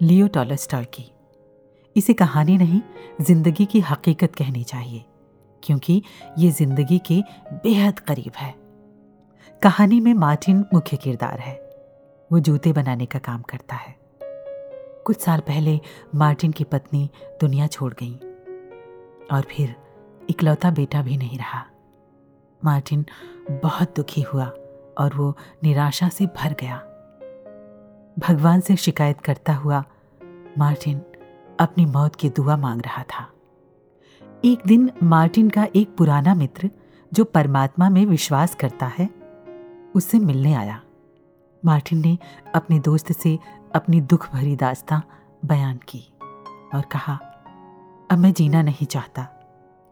लियो 0.03 0.29
टॉलस्टॉय 0.29 0.85
की। 0.85 1.14
इसे 1.97 2.13
कहानी 2.13 2.57
नहीं, 2.59 2.81
ज़िंदगी 3.21 3.65
की 3.67 3.81
हकीकत 3.81 4.35
कहनी 4.35 4.63
चाहिए, 4.65 5.05
क्योंकि 5.63 6.03
ये 6.39 6.51
ज़िंदगी 6.51 6.99
के 7.07 7.21
बेहद 7.55 7.99
करीब 7.99 8.33
है। 8.37 8.55
कहानी 9.63 10.01
में 10.01 10.13
मार्टिन 10.15 10.65
मुख्य 10.75 10.97
किरदार 10.97 11.41
है। 11.41 11.55
वो 12.31 12.41
जूते 12.41 12.73
बनाने 12.73 13.07
का 13.07 13.19
काम 13.19 13.43
करता 13.43 13.77
है। 13.77 13.95
कुछ 15.07 15.21
साल 15.21 15.41
पहले 15.41 15.79
मार्टिन 16.15 16.53
की 16.53 16.65
पत्नी 16.65 17.09
दुनिया 17.41 17.67
छोड़ 17.67 17.93
गई, 17.95 18.15
और 19.33 19.47
फिर 19.51 19.75
इकलौता 20.31 20.71
बेटा 20.71 21.03
भी 21.03 21.17
नहीं 21.17 21.39
रहा। 21.39 21.65
मार्टिन 22.63 23.05
बहुत 23.63 23.95
दुखी 23.97 24.23
हुआ, 24.23 24.45
और 24.99 25.15
वो 25.15 25.37
निराशा 25.65 26.09
से 26.09 26.27
भर 26.37 26.55
गया। 26.61 26.77
भगवान 28.19 28.61
से 28.61 28.77
शिकायत 28.77 29.21
करता 29.21 29.55
हुआ 29.55 29.85
मार्टिन 30.59 31.01
अपनी 31.61 31.85
मौत 31.87 32.17
की 32.17 32.29
दुआ 32.29 32.57
मांग 32.57 32.81
रहा 32.83 33.03
था। 33.03 33.29
एक 34.45 34.59
दिन 34.67 34.91
मार्टिन 35.03 35.51
का 35.51 35.67
एक 35.77 35.97
पुराना 35.97 36.35
मित्र, 36.35 36.71
जो 37.13 37.25
परमात्मा 37.25 37.89
में 37.89 38.07
विश्वास 38.07 38.55
करता 38.55 38.87
है, 38.87 39.09
उससे 39.95 40.19
मिलने 40.19 40.55
आया। 40.55 40.81
मार्टिन 41.65 41.99
ने 41.99 42.19
अपने 42.55 42.79
दोस्त 42.79 43.13
से 43.13 43.39
अपनी 43.75 44.01
दुख 44.01 44.33
भरी 44.33 44.57
दास्तां 44.57 45.01
बयान 45.45 45.77
की 45.89 46.03
और 46.75 46.83
कहा, 46.93 47.19
अब 48.11 48.19
मैं 48.19 48.33
जीना 48.33 48.63
नहीं 48.63 48.87
चाहता, 48.87 49.23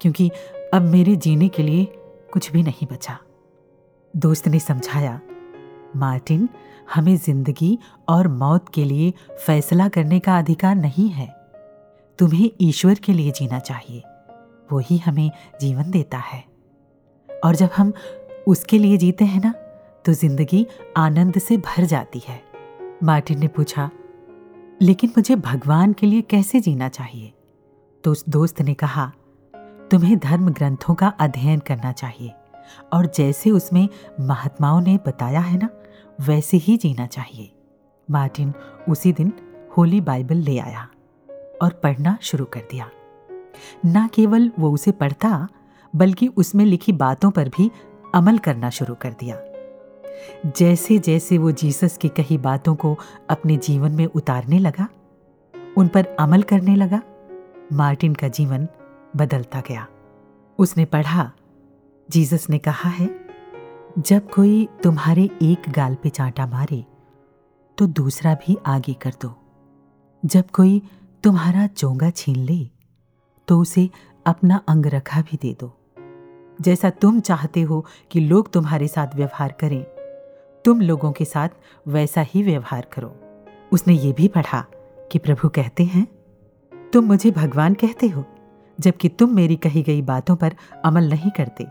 क्योंकि 0.01 0.31
अब 0.75 0.83
मेरे 0.83 1.16
जीने 1.16 1.48
के 1.48 1.62
लिए 1.62 1.85
कुछ 2.33 2.51
भी 2.53 2.62
नहीं 2.62 2.87
बचा। 2.92 3.18
दोस्त 4.14 4.48
ने 4.48 4.59
समझाया, 4.59 5.20
मार्टिन, 5.96 6.48
हमें 6.94 7.16
ज़िंदगी 7.16 7.79
और 8.09 8.29
मौत 8.29 8.68
के 8.68 8.85
लिए 8.85 9.12
फैसला 9.46 9.88
करने 9.88 10.20
का 10.20 10.38
अधिकार 10.38 10.75
नहीं 10.75 11.09
है। 11.09 11.41
तुम्हें 12.18 12.51
ईश्वर 12.61 12.94
के 12.94 13.12
लिए 13.12 13.31
जीना 13.31 13.59
चाहिए। 13.59 14.03
वो 14.72 14.79
ही 14.79 14.98
हमें 14.98 15.31
जीवन 15.61 15.90
देता 15.90 16.18
है। 16.18 16.44
और 17.29 17.55
जब 17.55 17.70
हम 17.77 17.92
उसके 18.46 18.79
लिए 18.79 18.96
जीते 18.96 19.25
हैं 19.25 19.40
ना 19.40 19.53
तो 20.05 20.12
ज़िंदगी 20.12 20.66
आनंद 20.96 21.38
से 21.38 21.57
भर 21.57 21.85
जाती 21.85 22.18
है। 22.18 22.40
मार्टिन 23.03 23.38
ने 23.40 23.48
पूछा, 23.48 23.90
लेकिन 24.83 25.11
मुझे 25.11 25.37
भगवान 25.37 25.92
के 25.92 26.07
लिए 26.07 26.22
कैसे 26.22 26.61
जीना 26.61 26.88
चाहिए? 26.88 27.33
तो 28.05 28.12
उस 28.12 28.25
दोस्त 28.29 28.62
ने 28.62 28.75
कहा, 28.75 29.12
तुम्हें 29.90 30.18
धर्म 30.18 30.48
ग्रंथों 30.48 30.94
का 30.94 31.09
अध्ययन 31.20 31.61
करना 31.61 31.92
चाहिए। 31.92 32.33
और 32.92 33.07
जैसे 33.07 33.51
उसमें 33.51 33.88
महात्माओं 34.20 34.81
ने 34.81 34.98
बताया 35.07 35.40
है 35.40 35.59
ना, 35.59 35.68
वैसे 36.20 36.57
ही 36.57 36.77
जीना 36.77 37.07
चाहिए। 37.07 37.53
मार्टिन 38.09 38.53
उसी 38.88 39.12
दिन 39.12 39.33
होली 39.77 40.01
बाइबल 40.01 40.37
ले 40.37 40.59
आया। 40.59 40.88
और 41.62 41.70
पढ़ना 41.72 42.16
शुरू 42.22 42.44
कर 42.44 42.61
दिया। 42.70 42.90
न 43.87 44.07
केवल 44.14 44.51
वो 44.59 44.70
उसे 44.70 44.92
पढ़ता, 44.92 45.48
बल्कि 45.96 46.29
उसमें 46.29 46.64
लिखी 46.64 46.92
बातों 46.92 47.31
पर 47.31 47.48
भी 47.48 47.70
अमल 48.14 48.38
करना 48.38 48.70
शुरू 48.70 48.94
कर 48.94 49.12
दिया। 49.20 49.40
जैसे 50.59 50.98
जैसे 50.98 51.38
वो 51.38 51.51
जीसस 51.51 51.96
की 51.96 52.09
कही 52.09 52.38
बातों 52.38 52.75
को 52.75 52.96
अपने 53.31 53.57
जीवन 53.57 53.92
में 53.92 54.07
उतारने 54.07 54.59
लगा, 54.59 54.88
उन 55.77 55.88
पर 55.88 56.07
अमल 56.20 56.42
करने 56.42 56.77
लगा, 56.77 57.01
मार्टिन 57.72 58.14
का 58.14 58.29
जीवन 58.29 58.68
बदलता 59.16 59.62
गया। 59.68 59.87
उसने 60.59 60.85
पढ़ा, 60.85 61.31
जीसस 62.09 62.46
ने 62.51 62.59
कहा 62.59 62.88
है, 62.88 63.09
जब 63.98 64.31
कोई 64.31 64.68
तुम्हारे 64.83 65.22
एक 65.42 65.70
गाल 65.70 65.94
पे 65.94 66.09
चांटा 66.09 66.46
मारे 66.46 66.85
तो 67.79 67.87
दूसरा 67.87 68.35
भी 68.35 68.57
आगे 68.66 68.92
कर 68.92 69.14
दो। 69.22 69.35
जब 70.22 70.51
कोई 70.51 70.83
तुम्हारा 71.24 71.66
चोंगा 71.66 72.08
छीन 72.11 72.37
ले 72.37 72.58
तो 73.48 73.58
उसे 73.61 73.88
अपना 74.26 74.61
अंग 74.68 74.87
रखा 74.87 75.20
भी 75.20 75.37
दे 75.37 75.52
दो। 75.61 75.70
जैसा 76.59 76.90
तुम 76.90 77.20
चाहते 77.20 77.62
हो 77.62 77.84
कि 78.11 78.20
लोग 78.20 78.51
तुम्हारे 78.53 78.88
साथ 78.88 79.14
व्यवहार 79.16 79.53
करें, 79.61 79.82
तुम 80.64 80.80
लोगों 80.80 81.12
के 81.12 81.24
साथ 81.24 81.49
वैसा 81.88 82.20
ही 82.20 82.42
व्यवहार 82.42 82.88
करो। 82.92 83.14
उसने 83.72 83.94
ये 83.94 84.12
भी 84.12 84.28
पढ़ा 84.28 84.64
कि 85.12 85.18
प्रभु 85.18 85.49
कहते 85.49 85.84
हैं, 85.84 86.07
तुम 86.92 87.05
मुझे 87.05 87.30
भगवान 87.30 87.74
कहते 87.74 88.09
हो, 88.09 88.24
जबकि 88.78 89.09
तुम 89.09 89.34
मेरी 89.36 89.57
कही 89.57 89.82
गई 89.82 90.03
बातों 90.03 90.36
पर 90.36 90.57
अमल 90.84 91.11
नहीं 91.11 91.30
करते। 91.30 91.66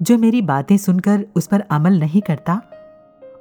जो 0.00 0.18
मेरी 0.18 0.42
बातें 0.42 0.76
सुनकर 0.76 1.26
उस 1.36 1.46
पर 1.46 1.60
अमल 1.60 2.00
नहीं 2.00 2.22
करता, 2.22 2.60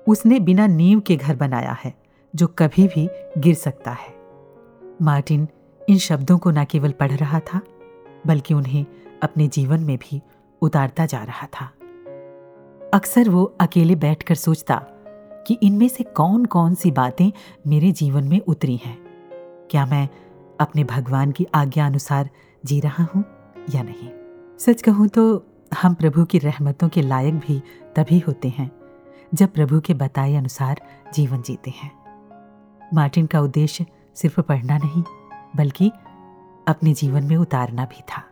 उसने 0.08 0.40
बिना 0.40 0.68
नींव 0.68 1.00
के 1.00 1.16
घर 1.16 1.36
बनाया 1.36 1.78
है, 1.84 1.94
जो 2.34 2.48
कभी 2.48 2.88
भी 2.88 3.10
गिर 3.38 3.56
सकता 3.56 3.92
है। 3.92 4.20
मार्टिन 5.02 5.48
इन 5.82 5.98
शब्दों 5.98 6.38
को 6.38 6.52
न 6.52 6.64
केवल 6.66 6.92
पढ़ 6.92 7.12
रहा 7.12 7.40
था, 7.40 7.62
बल्कि 8.28 8.54
उन्हें 8.54 8.86
अपने 9.24 9.48
जीवन 9.48 9.80
में 9.80 9.98
भी 9.98 10.22
उतारता 10.62 11.06
जा 11.06 11.24
रहा 11.24 11.48
था। 11.48 11.66
अक्सर 12.94 13.30
वो 13.30 13.44
अकेले 13.62 13.96
बैठकर 13.96 14.36
सोचता 14.36 14.76
कि 15.48 15.58
इनमें 15.64 15.88
से 15.88 16.04
कौन 16.04 16.46
कौन 16.46 16.76
सी 16.76 16.92
बातें 16.92 17.32
मेरे 17.68 17.92
जीवन 17.92 18.24
में 18.24 18.40
उतरी 18.40 18.76
हैं। 18.76 18.98
क्या 19.72 19.86
मैं 19.86 20.08
अपने 20.60 20.84
भगवान 20.84 21.32
की 21.32 21.46
आज्ञा 21.56 21.86
अनुसार 21.86 22.30
जी 22.66 22.80
रहा 22.80 23.08
हूँ 23.16 23.24
या 23.70 23.84
नहीं? 23.84 24.10
सच 24.60 24.82
कहूँ 24.82 25.08
तो 25.08 25.46
हम 25.72 25.94
प्रभु 25.94 26.26
की 26.26 26.38
रहमतों 26.38 26.90
के 26.90 27.02
लायक 27.02 27.34
भी 27.34 27.62
तभी 27.96 28.20
होते 28.20 28.50
हैं, 28.50 28.72
जब 29.34 29.54
प्रभु 29.54 29.80
के 29.80 29.94
बताए 29.94 30.36
अनुसार 30.36 30.82
जीवन 31.14 31.42
जीते 31.42 31.72
हैं। 31.72 31.92
मार्टिन 32.94 33.26
का 33.26 33.42
उद्देश्य 33.42 33.86
सिर्फ़ 34.16 34.40
पढ़ना 34.42 34.78
नहीं, 34.78 35.04
बल्कि 35.56 35.90
अपने 36.68 36.94
जीवन 36.94 37.24
में 37.24 37.36
उतारना 37.38 37.86
भी 37.86 38.02
था। 38.10 38.24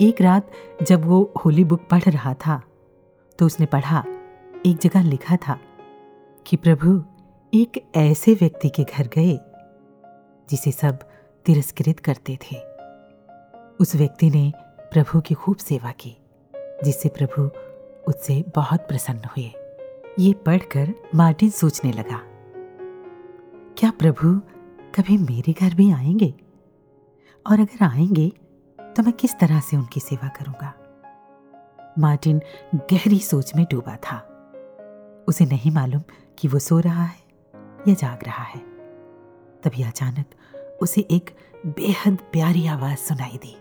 एक 0.00 0.20
रात 0.20 0.50
जब 0.82 1.04
वो 1.04 1.32
होली 1.44 1.64
बुक 1.64 1.88
पढ़ 1.90 2.02
रहा 2.02 2.34
था 2.36 2.62
तो 3.38 3.46
उसने 3.46 3.66
पढ़ा, 3.66 4.04
एक 4.66 4.76
जगह 4.76 5.02
लिखा 5.02 5.36
था 5.36 5.58
कि 6.46 6.56
प्रभु 6.56 7.02
एक 7.52 7.82
ऐसे 7.96 8.34
व्यक्ति 8.34 8.68
के 8.68 8.84
घर 8.84 9.08
गए, 9.08 9.38
जिसे 10.48 10.72
सब 10.72 10.98
तिरस्कृत 11.46 12.00
करते 12.00 12.38
थे। 12.42 12.56
उस 13.80 13.94
व्यक्ति 13.96 14.30
ने 14.30 14.52
प्रभु 14.92 15.20
की 15.20 15.34
खूब 15.34 15.56
सेवा 15.56 15.90
की, 15.90 16.16
जिससे 16.84 17.08
प्रभु 17.08 17.50
उससे 18.08 18.42
बहुत 18.54 18.80
प्रसन्न 18.80 19.28
हुए। 19.28 19.50
ये 20.18 20.32
पढ़कर 20.46 20.92
मार्टिन 21.14 21.50
सोचने 21.50 21.92
लगा, 21.92 22.20
क्या 23.76 23.90
प्रभु 23.90 24.40
कभी 24.94 25.18
मेरे 25.18 25.52
घर 25.52 25.74
भी 25.74 25.92
आएँगे? 25.92 26.34
और 27.50 27.60
अगर 27.60 27.84
आएँगे 27.84 28.32
तो 28.80 29.02
मैं 29.02 29.12
किस 29.12 29.38
तरह 29.38 29.60
से 29.60 29.76
उनकी 29.76 30.00
सेवा 30.00 30.28
करूँगा? 30.28 30.74
मार्टिन 31.98 32.40
गहरी 32.74 33.18
सोच 33.18 33.56
में 33.56 33.66
डूबा 33.70 33.96
था। 33.96 34.18
उसे 35.28 35.44
नहीं 35.44 35.70
मालूम 35.70 36.02
कि 36.38 36.48
वो 36.48 36.58
सो 36.58 36.78
रहा 36.78 37.04
है 37.04 37.22
या 37.88 37.94
जाग 37.94 38.24
रहा 38.24 38.44
है। 38.44 38.60
तभी 39.62 39.82
अचानक 39.82 40.26
उसे 40.82 41.00
एक 41.00 41.36
बेहद 41.66 42.18
प्यारी 42.32 42.66
आवाज़ 42.66 42.98
सुनाई 42.98 43.38
दी। 43.42 43.56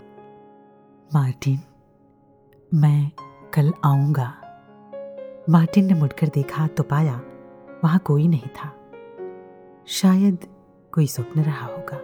मार्टिन, 1.13 1.59
मैं 2.73 3.11
कल 3.53 3.73
आऊँगा। 3.85 4.33
मार्टिन 5.49 5.85
ने 5.85 5.93
मुड़कर 5.93 6.27
देखा 6.27 6.67
तो 6.67 6.83
पाया 6.83 7.21
वहाँ 7.83 7.99
कोई 7.99 8.27
नहीं 8.27 8.47
था। 8.47 8.75
शायद 9.87 10.52
कोई 10.93 11.07
स्वप्न 11.07 11.43
रहा 11.43 11.65
होगा। 11.67 11.99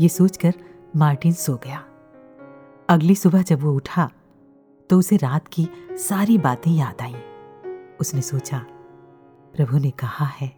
ये 0.00 0.08
सोचकर 0.08 0.54
मार्टिन 0.96 1.32
सो 1.34 1.56
गया। 1.64 1.78
अगली 2.88 3.14
सुबह 3.14 3.42
जब 3.42 3.60
वो 3.60 3.72
उठा 3.72 4.10
तो 4.90 4.98
उसे 4.98 5.16
रात 5.16 5.48
की 5.48 5.68
सारी 5.98 6.38
बातें 6.38 6.70
याद 6.70 7.00
आईं। 7.02 7.14
उसने 8.00 8.20
सोचा, 8.22 8.58
प्रभु 9.54 9.78
ने 9.78 9.90
कहा 9.92 10.26
है 10.32 10.48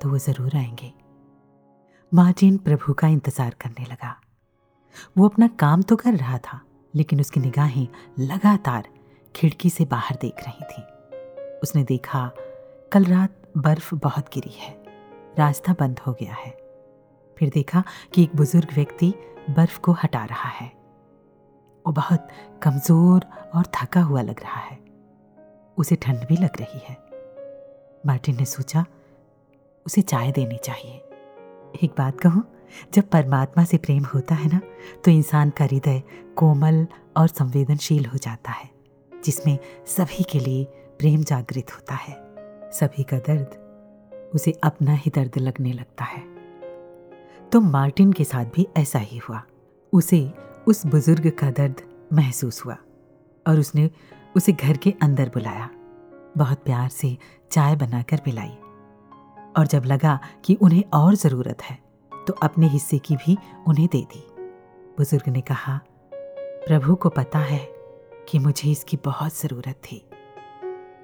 तो 0.00 0.08
वो 0.08 0.18
ज़रूर 0.18 0.56
आएँगे। 0.56 0.92
मार्टिन 2.12 2.56
प्रभु 2.58 2.92
का 2.92 3.08
इंतज़ार 3.08 3.54
करने 3.60 3.84
लगा। 3.84 4.14
वो 5.18 5.28
अपना 5.28 5.48
काम 5.58 5.82
तो 5.82 5.96
कर 5.96 6.14
रहा 6.14 6.38
था, 6.38 6.60
लेकिन 6.94 7.20
उसकी 7.20 7.40
निगाहें 7.40 7.86
लगातार 8.20 8.88
खिड़की 9.34 9.70
से 9.70 9.84
बाहर 9.86 10.18
देख 10.20 10.44
रही 10.46 10.64
थी। 10.66 10.82
उसने 11.58 11.82
देखा, 11.84 12.30
कल 12.92 13.04
रात 13.04 13.42
बर्फ़ 13.56 13.94
बहुत 13.94 14.32
गिरी 14.34 14.54
है, 14.54 14.72
रास्ता 15.38 15.74
बंद 15.80 15.98
हो 15.98 16.12
गया 16.12 16.34
है। 16.34 16.56
फिर 17.38 17.50
देखा 17.50 17.82
कि 18.14 18.22
एक 18.22 18.36
बुज़ुर्ग 18.36 18.72
व्यक्ति 18.74 19.12
बर्फ़ 19.50 19.78
को 19.80 19.92
हटा 19.92 20.24
रहा 20.24 20.48
है। 20.50 20.66
वो 21.84 21.92
बहुत 21.92 22.28
कमज़ोर 22.62 23.24
और 23.54 23.66
थका 23.74 24.00
हुआ 24.00 24.22
लग 24.22 24.42
रहा 24.42 24.60
है। 24.60 24.78
उसे 25.78 25.96
ठंड 25.96 26.26
भी 26.26 26.36
लग 26.36 26.60
रही 26.60 26.80
है। 26.80 26.96
मार्टिन 28.06 28.36
ने 28.36 28.44
सोचा, 28.44 28.84
उसे 29.86 30.00
चाय 30.02 30.32
देनी 30.32 30.56
चाहिए। 30.56 30.94
एक 31.82 31.94
बात 31.98 32.20
कहूँ, 32.20 32.42
जब 32.94 33.08
परमात्मा 33.08 33.64
से 33.64 33.76
प्रेम 33.76 34.04
होता 34.04 34.34
है 34.34 34.48
ना 34.48 34.60
तो 35.04 35.10
इंसान 35.10 35.50
का 35.50 35.64
हृदय 35.64 36.02
कोमल 36.36 36.86
और 37.16 37.28
संवेदनशील 37.28 38.06
हो 38.06 38.18
जाता 38.18 38.52
है, 38.52 38.68
जिसमें 39.12 39.58
सभी 39.86 40.24
के 40.24 40.40
लिए 40.40 40.64
प्रेम 40.98 41.22
जागृत 41.22 41.74
होता 41.74 41.94
है। 41.94 42.14
सभी 42.72 43.02
का 43.02 43.18
दर्द, 43.18 44.30
उसे 44.34 44.52
अपना 44.64 44.94
ही 44.94 45.10
दर्द 45.10 45.38
लगने 45.38 45.72
लगता 45.72 46.04
है। 46.04 46.37
तो 47.52 47.60
मार्टिन 47.60 48.12
के 48.12 48.24
साथ 48.24 48.44
भी 48.44 48.66
ऐसा 48.76 48.98
ही 48.98 49.18
हुआ। 49.18 49.42
उसे 49.92 50.20
उस 50.66 50.84
बुज़ुर्ग 50.86 51.30
का 51.30 51.50
दर्द 51.50 51.80
महसूस 52.12 52.64
हुआ 52.64 52.76
और 53.46 53.58
उसने 53.58 53.88
उसे 54.36 54.52
घर 54.52 54.76
के 54.76 54.94
अंदर 55.02 55.28
बुलाया। 55.28 55.68
बहुत 56.36 56.62
प्यार 56.64 56.88
से 56.88 57.16
चाय 57.50 57.76
बनाकर 57.76 58.20
पिलाई 58.24 58.56
और 59.56 59.66
जब 59.66 59.84
लगा 59.84 60.18
कि 60.44 60.54
उन्हें 60.54 60.82
और 60.94 61.14
ज़रूरत 61.14 61.62
है 61.62 61.78
तो 62.12 62.32
अपने 62.42 62.68
हिस्से 62.68 62.98
की 62.98 63.16
भी 63.16 63.36
उन्हें 63.68 63.88
दे 63.92 64.00
दी। 64.12 64.24
बुज़ुर्ग 64.98 65.28
ने 65.28 65.40
कहा, 65.40 65.80
प्रभु 66.12 66.94
को 66.94 67.08
पता 67.08 67.38
है 67.38 67.58
कि 68.28 68.38
मुझे 68.38 68.70
इसकी 68.70 68.96
बहुत 69.04 69.38
ज़रूरत 69.38 69.80
थी। 69.84 70.02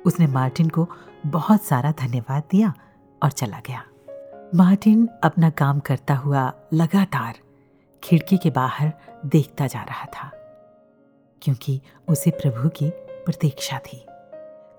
उसने 0.06 0.26
मार्टिन 0.26 0.68
को 0.68 0.86
बहुत 1.26 1.62
सारा 1.62 1.92
धन्यवाद 1.92 2.42
दिया 2.50 2.72
और 3.22 3.30
चला 3.30 3.60
गया। 3.66 3.82
मार्टिन 4.54 5.08
अपना 5.24 5.48
काम 5.50 5.78
करता 5.80 6.14
हुआ 6.14 6.52
लगातार 6.74 7.38
खिड़की 8.02 8.36
के 8.36 8.50
बाहर 8.50 8.92
देखता 9.26 9.66
जा 9.66 9.82
रहा 9.82 10.04
था, 10.06 10.30
क्योंकि 11.42 11.80
उसे 12.08 12.30
प्रभु 12.30 12.68
की 12.68 12.90
प्रतीक्षा 13.24 13.78
थी। 13.78 13.98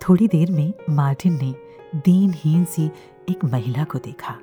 थोड़ी 0.01 0.27
देर 0.27 0.51
में 0.51 0.73
मार्टिन 0.89 1.37
ने 1.43 1.53
दीनहीन 1.95 2.63
सी 2.65 2.85
एक 3.29 3.45
महिला 3.45 3.83
को 3.83 3.99
देखा, 3.99 4.37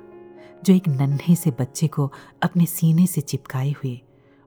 जो 0.63 0.73
एक 0.73 0.87
नन्हे 0.87 1.35
से 1.35 1.51
बच्चे 1.51 1.87
को 1.87 2.11
अपने 2.43 2.65
सीने 2.65 3.07
से 3.07 3.21
चिपकाए 3.21 3.71
हुए 3.71 3.99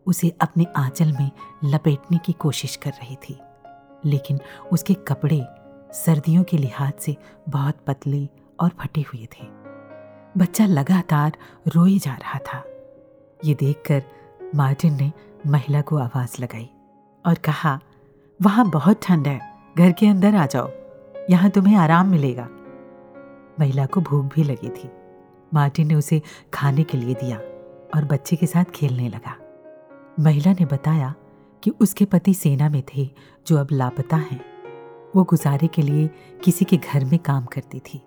उसे 0.07 0.33
अपने 0.41 0.67
आंचल 0.77 1.13
में 1.13 1.31
लपेटने 1.65 2.19
की 2.19 2.33
कोशिश 2.33 2.77
कर 2.77 2.91
रही 2.93 3.17
थी। 3.17 3.39
लेकिन 4.05 4.41
उसके 4.73 4.95
कपड़े 4.95 5.45
सर्दियों 5.95 6.45
के 6.45 6.59
लिहाज 6.59 6.93
से 7.01 7.17
बहुत 7.49 7.85
पतले 7.87 8.29
और 8.61 8.71
फटे 8.81 9.01
हुए 9.01 9.27
थे। 9.33 9.56
बच्चा 10.37 10.67
लगातार 10.67 11.33
रोए 11.69 11.99
जा 11.99 12.15
रहा 12.15 12.39
था। 12.39 12.65
ये 13.45 13.55
देखकर 13.55 14.03
मार्टिन 14.55 14.97
ने 14.97 15.13
महिला 15.47 15.81
को 15.81 15.97
आवाज़ 15.97 16.43
लगाई 16.43 16.71
और 17.27 17.35
कहा, 17.35 17.81
वहाँ 18.43 18.71
बहुत 18.71 19.01
ठंड 19.03 19.29
है, 19.29 19.53
घर 19.79 19.93
के 19.93 20.07
अंदर 20.07 20.35
आ 20.35 20.47
जाओ। 20.47 20.71
यहाँ 21.31 21.51
तुम्हें 21.51 21.77
आराम 21.77 22.09
मिलेगा। 22.09 22.49
महिला 23.61 23.87
को 23.87 24.01
भूख 24.01 24.25
भी 24.25 24.43
लगी 24.43 24.69
थी। 24.69 24.91
मार्टिन 25.55 25.87
ने 25.87 25.95
उसे 25.95 26.23
खाने 26.55 26.83
के 26.83 26.99
लिए 26.99 27.15
दिया 27.15 27.39
और 27.95 28.05
बच्चे 28.05 28.37
के 28.37 28.47
साथ 28.47 28.65
खेलने 28.65 29.09
लगा। 29.09 29.37
महिला 30.21 30.53
ने 30.53 30.65
बताया 30.65 31.15
कि 31.63 31.71
उसके 31.71 32.05
पति 32.05 32.35
सेना 32.35 32.69
में 32.69 32.83
थे, 32.97 33.11
जो 33.47 33.57
अब 33.57 33.69
लापता 33.73 34.17
हैं। 34.17 34.45
वो 35.17 35.25
गुजारे 35.25 35.67
के 35.67 35.83
लिए 35.83 36.11
किसी 36.45 36.65
के 36.65 36.77
घर 36.77 37.05
में 37.05 37.19
काम 37.19 37.45
करती 37.45 37.79
थी। 37.79 38.03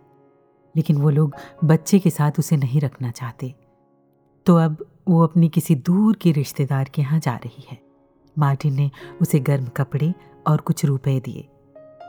लेकिन 0.76 0.98
वो 0.98 1.10
लोग 1.10 1.36
बच्चे 1.64 2.00
के 2.00 2.10
साथ 2.10 2.32
उसे 2.40 2.58
नहीं 2.58 2.82
रखना 2.82 3.12
चाहते। 3.12 3.56
तो 4.46 4.56
अब 4.56 4.86
वो 5.08 5.24
अपनी 5.24 5.50
किसी 5.50 5.76
दूर 5.76 6.16
के 6.16 6.32
रिश्तेदार 6.32 6.90
के 6.90 7.02
यहाँ 7.02 7.20
जा 7.20 7.36
रही 7.36 7.66
है। 7.72 7.78
मार्टिन 8.38 8.74
ने 8.74 8.92
उसे 9.22 9.40
गर्म 9.40 9.66
कपड़े 9.66 10.14
और 10.48 10.62
कुछ 10.62 10.86
रुपए 10.86 11.20
दिए। 11.20 11.48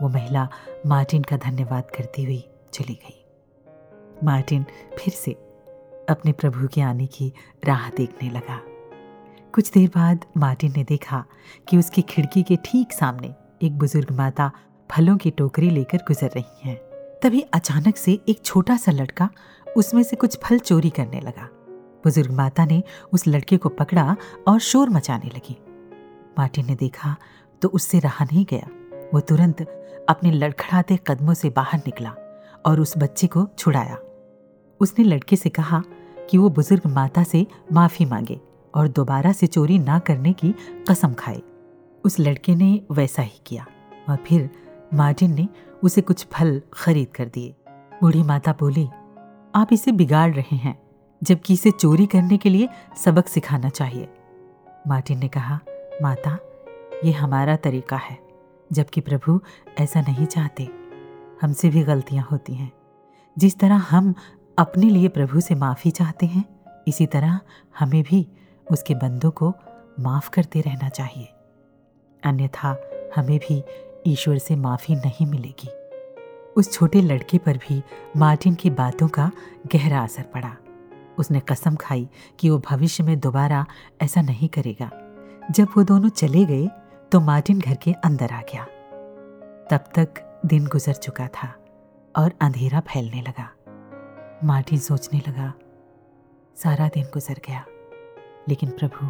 वो 0.03 0.09
महिला 0.09 0.49
मार्टिन 0.87 1.23
का 1.23 1.37
धन्यवाद 1.37 1.91
करती 1.97 2.25
हुई 2.25 2.45
चली 2.73 2.95
गई। 2.95 3.25
मार्टिन 4.25 4.65
फिर 4.99 5.15
से 5.15 5.33
अपने 6.09 6.33
प्रभु 6.33 6.69
के 6.69 6.81
आने 6.81 7.07
की 7.07 7.33
राह 7.67 7.91
देखने 7.91 8.31
लगा। 8.31 8.61
कुछ 9.55 9.71
देर 9.71 9.89
बाद 9.89 10.25
मार्टिन 10.37 10.73
ने 10.77 10.85
देखा 10.85 11.25
कि 11.69 11.77
उसकी 11.77 12.03
खिड़की 12.03 12.43
के 12.43 12.57
ठीक 12.57 12.93
सामने 12.93 13.35
एक 13.63 13.79
बुज़ुर्ग 13.79 14.13
माता 14.13 14.51
फलों 14.91 15.17
की 15.17 15.31
टोकरी 15.31 15.71
लेकर 15.71 15.99
गुजर 15.99 16.29
रही 16.29 16.69
हैं। 16.69 16.90
तभी 17.23 17.41
अचानक 17.55 17.97
से 17.97 18.13
एक 18.29 18.41
छोटा 18.45 18.77
सा 18.77 18.93
लड़का 18.93 19.29
उसमें 19.77 20.03
से 20.03 20.17
कुछ 20.17 20.39
फल 20.43 20.59
चोरी 20.59 20.91
करने 20.91 21.21
लगा। 21.21 21.49
बुज़ुर्ग 22.05 22.31
माता 22.31 22.65
ने 22.65 22.83
उस 23.13 23.27
लड़के 23.27 23.57
को 23.57 23.69
पकड़ा 23.69 24.17
और 24.49 24.59
शोर 24.59 24.91
मचाने 24.91 25.31
लगी। 25.35 25.57
मार्टिन 26.39 26.67
ने 26.67 26.75
देखा 26.75 27.15
तो 27.63 27.69
उससे 27.69 27.99
रहा 27.99 28.25
नहीं 28.25 28.45
गया। 28.51 28.69
वो 29.15 29.21
तुरंत 29.21 29.61
अपने 30.09 30.31
लड़खड़ाते 30.31 30.99
कदमों 31.07 31.35
से 31.35 31.51
बाहर 31.51 31.79
निकला 31.79 32.15
और 32.67 32.81
उस 32.81 32.95
बच्चे 32.99 33.27
को 33.27 33.47
छुड़ाया। 33.59 33.99
उसने 34.81 35.05
लड़के 35.05 35.37
से 35.37 35.49
कहा 35.51 35.83
कि 36.31 36.39
वो 36.39 36.49
बुज़ुर्ग 36.49 36.87
माता 36.87 37.23
से 37.23 37.47
माफ़ी 37.73 38.05
मांगे 38.05 38.41
और 38.75 38.89
दोबारा 38.89 39.33
से 39.33 39.47
चोरी 39.47 39.79
ना 39.79 39.99
करने 39.99 40.33
की 40.33 40.55
कसम 40.91 41.15
खाए। 41.15 41.41
उस 42.05 42.19
लड़के 42.21 42.55
ने 42.55 42.81
वैसा 42.93 43.23
ही 43.23 43.41
किया 43.47 43.67
और 44.09 44.17
फिर 44.29 44.51
मार्टिन 44.95 45.35
ने 45.35 45.49
उसे 45.83 46.01
कुछ 46.01 46.27
फल 46.27 46.63
खरीद 46.73 47.09
कर 47.09 47.25
दिए। 47.25 47.55
बूढ़ी 47.69 48.23
माता 48.23 48.53
बोली, 48.53 48.87
आप 49.55 49.67
इसे 49.73 49.93
बिगाड़ 49.93 50.35
रहे 50.35 50.57
हैं, 50.57 50.83
जबकि 51.23 51.55
इसे 51.55 51.71
चोरी 51.71 52.07
करने 52.07 52.37
के 52.37 52.51
लिए 52.51 52.69
सबक 53.05 53.29
सिखाना 53.29 53.69
चाहिए। 53.69 54.09
मार्टिन 54.87 55.19
ने 55.19 55.29
कहा, 55.29 55.61
माता, 56.03 56.39
ये 57.05 57.13
हमारा 57.13 57.57
तरीका 57.57 57.97
है, 57.97 58.19
जबकि 58.73 59.01
प्रभु 59.01 59.41
ऐसा 59.79 60.01
नहीं 60.01 60.27
चाहते। 60.27 60.69
हमसे 61.43 61.69
भी 61.69 61.83
गलतियाँ 61.83 62.29
होती 62.31 62.55
हैं। 62.55 62.73
जिस 63.39 63.59
तरह 63.59 63.75
हम 63.75 64.15
अपने 64.59 64.87
लिए 64.87 65.09
प्रभु 65.09 65.41
से 65.41 65.55
माफ़ी 65.55 65.91
चाहते 65.91 66.27
हैं, 66.27 66.45
इसी 66.89 67.07
तरह 67.07 67.41
हमें 67.79 68.03
भी 68.03 68.29
उसके 68.71 68.95
बंदों 68.95 69.31
को 69.31 69.55
माफ़ 70.01 70.31
करते 70.31 70.61
रहना 70.61 70.89
चाहिए। 70.89 71.29
अन्यथा 72.25 72.91
हमें 73.17 73.39
भी 73.39 73.65
ईश्वर 74.07 74.39
से 74.39 74.57
माफ़ी 74.57 74.95
नहीं 74.95 75.27
मिलेगी। 75.27 75.69
उस 76.57 76.73
छोटे 76.73 77.01
लड़के 77.01 77.39
पर 77.39 77.57
भी 77.59 77.83
मार्टिन 78.17 78.55
की 78.55 78.71
बातों 78.71 79.09
का 79.09 79.31
गहरा 79.67 80.03
असर 80.03 80.23
पड़ा। 80.35 80.57
उसने 81.19 81.41
कसम 81.41 81.77
खाई 81.77 82.09
कि 82.39 82.51
वो 82.51 82.59
भविष्य 82.71 83.05
में 83.05 83.19
दोबारा 83.21 83.65
ऐसा 84.03 84.23
नहीं 84.23 84.49
करेगा। 84.49 84.91
जब 85.51 85.69
वो 85.77 85.83
दोनों 85.83 86.09
चले 86.09 86.45
गए 86.45 86.69
तो 87.13 87.21
मार्टिन 87.21 87.61
घर 87.61 87.75
के 87.75 87.93
अंदर 88.05 88.33
आ 88.33 88.41
गया। 88.43 88.65
तब 89.71 89.85
तक 89.95 90.23
दिन 90.47 90.67
गुजर 90.67 90.93
चुका 90.93 91.27
था 91.29 91.55
और 92.15 92.33
अंधेरा 92.41 92.81
फैलने 92.81 93.23
लगा। 93.23 93.49
मार्टिन 94.45 94.79
सोचने 94.79 95.21
लगा, 95.29 95.53
सारा 96.57 96.89
दिन 96.89 97.05
गुजर 97.05 97.41
गया, 97.47 97.65
लेकिन 98.49 98.71
प्रभु 98.71 99.07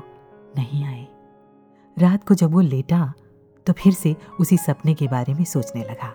नहीं 0.56 0.84
आए। 0.84 1.06
रात 1.96 2.24
को 2.24 2.34
जब 2.34 2.52
वो 2.52 2.60
लेटा 2.60 3.12
तो 3.66 3.72
फिर 3.72 3.92
से 3.92 4.16
उसी 4.40 4.56
सपने 4.56 4.94
के 4.94 5.08
बारे 5.08 5.34
में 5.34 5.44
सोचने 5.44 5.84
लगा। 5.84 6.08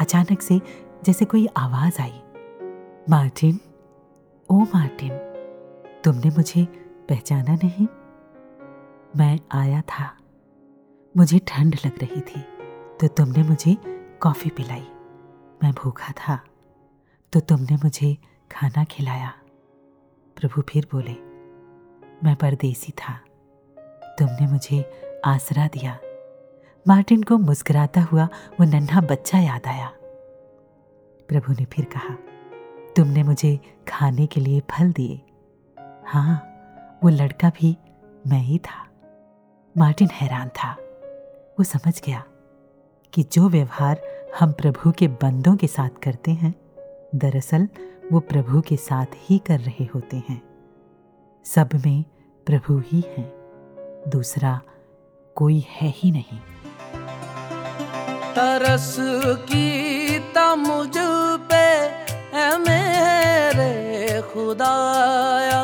अचानक 0.00 0.42
से 0.42 0.60
जैसे 1.04 1.24
कोई 1.24 1.46
आवाज़ 1.56 2.00
आई। 2.02 2.20
मार्टिन, 3.10 3.60
ओ 4.50 4.58
मार्टिन, 4.74 5.10
तुमने 6.04 6.30
मुझे 6.30 6.64
पहचाना 7.08 7.54
नहीं? 7.54 7.86
मैं 9.16 9.38
आया 9.52 9.80
था। 9.80 10.16
मुझे 11.16 11.38
ठंड 11.38 11.76
लग 11.86 11.98
रही 11.98 12.20
थी 12.20 12.40
तो 13.00 13.08
तुमने 13.08 13.42
मुझे 13.42 13.76
कॉफ़ी 14.22 14.50
पिलाई। 14.50 14.86
मैं 15.62 15.72
भूखा 15.72 16.12
था 16.12 16.40
तो 17.32 17.40
तुमने 17.40 17.76
मुझे 17.76 18.16
खाना 18.52 18.84
खिलाया। 18.84 19.32
प्रभु 20.36 20.62
फिर 20.62 20.88
बोले, 20.92 21.14
मैं 22.24 22.36
परदेसी 22.36 22.92
था। 22.92 23.20
तुमने 24.18 24.46
मुझे 24.52 24.84
आसरा 25.26 25.66
दिया। 25.66 25.98
मार्टिन 26.86 27.22
को 27.22 27.38
मुस्कुराता 27.38 28.00
हुआ 28.00 28.24
वो 28.60 28.64
नन्हा 28.64 29.00
बच्चा 29.00 29.38
याद 29.38 29.66
आया। 29.66 29.92
प्रभु 31.28 31.52
ने 31.52 31.64
फिर 31.64 31.84
कहा, 31.84 32.14
तुमने 32.96 33.22
मुझे 33.22 33.58
खाने 33.88 34.26
के 34.26 34.40
लिए 34.40 34.60
फल 34.60 34.92
दिए। 34.92 35.20
हाँ 36.06 36.44
वो 37.04 37.10
लड़का 37.10 37.50
भी 37.50 37.76
मैं 38.26 38.40
ही 38.40 38.58
था। 38.58 38.86
मार्टिन 39.78 40.08
हैरान 40.12 40.48
था। 40.48 40.72
वो 41.58 41.62
समझ 41.62 42.02
गया 42.02 42.24
कि 43.12 43.22
जो 43.22 43.48
व्यवहार 43.48 44.00
हम 44.40 44.52
प्रभु 44.52 44.92
के 44.92 45.08
बंदों 45.08 45.56
के 45.56 45.66
साथ 45.66 45.90
करते 46.02 46.30
हैं, 46.30 46.54
दरअसल 47.14 47.68
वो 48.12 48.20
प्रभु 48.20 48.60
के 48.60 48.76
साथ 48.76 49.06
ही 49.14 49.38
कर 49.38 49.60
रहे 49.60 49.84
होते 49.84 50.16
हैं। 50.16 50.42
सब 51.44 51.68
में 51.86 52.04
प्रभु 52.46 52.82
ही 52.86 53.04
हैं, 53.08 53.32
दूसरा 54.08 54.60
कोई 55.34 55.64
है 55.68 55.88
ही 55.88 56.10
नहीं। 56.10 56.38
तरस 58.38 58.96
की 59.50 60.18
मुझ 60.54 60.94
पे 61.50 61.66
मेरे 62.58 63.72
खुदाया। 64.30 65.58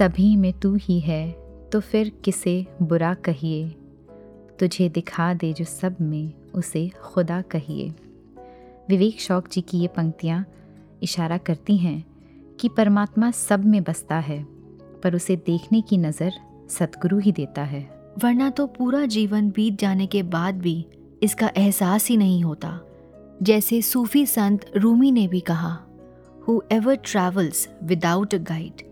सभी 0.00 0.36
में 0.36 0.52
तू 0.52 0.74
ही 0.74 0.98
है 1.00 1.30
तो 1.72 1.80
फिर 1.80 2.10
किसे 2.24 2.66
बुरा 2.82 3.12
कहिए? 3.14 3.68
तुझे 4.58 4.88
दिखा 4.88 5.34
दे 5.34 5.52
जो 5.52 5.64
सब 5.64 5.96
में, 6.00 6.32
उसे 6.54 6.88
खुदा 7.04 7.40
कहिए। 7.42 7.88
विवेक 8.88 9.20
शौक 9.20 9.48
जी 9.48 9.60
की 9.60 9.78
ये 9.78 9.86
पंक्तियाँ 9.86 10.44
इशारा 11.02 11.38
करती 11.38 11.76
हैं 11.76 12.04
कि 12.60 12.68
परमात्मा 12.68 13.30
सब 13.30 13.64
में 13.64 13.82
बसता 13.82 14.18
है, 14.18 14.42
पर 15.02 15.14
उसे 15.14 15.36
देखने 15.36 15.80
की 15.80 15.98
नज़र 15.98 16.32
सतगुरु 16.70 17.18
ही 17.18 17.32
देता 17.32 17.62
है। 17.64 17.88
वरना 18.24 18.50
तो 18.50 18.66
पूरा 18.68 19.06
जीवन 19.06 19.50
बीत 19.50 19.78
जाने 19.78 20.06
के 20.06 20.22
बाद 20.22 20.54
भी 20.54 20.84
इसका 21.22 21.52
एहसास 21.56 22.08
ही 22.08 22.16
नहीं 22.16 22.44
होता, 22.44 22.78
जैसे 23.42 23.82
सूफी 23.82 24.26
संत 24.26 24.70
रूमी 24.76 25.12
ने 25.12 25.28
भी 25.28 25.40
कहा 25.40 25.78
whoever 26.72 26.96
travels 27.04 27.68
without 27.82 28.34
a 28.34 28.38
guide 28.38 28.88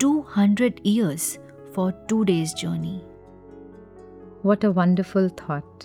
two 0.00 0.24
hundred 0.36 0.74
years 0.86 1.38
for 1.76 2.06
two 2.10 2.22
days 2.24 2.54
journey 2.54 3.00
what 4.44 4.64
a 4.64 4.68
wonderful 4.68 5.28
thought 5.28 5.84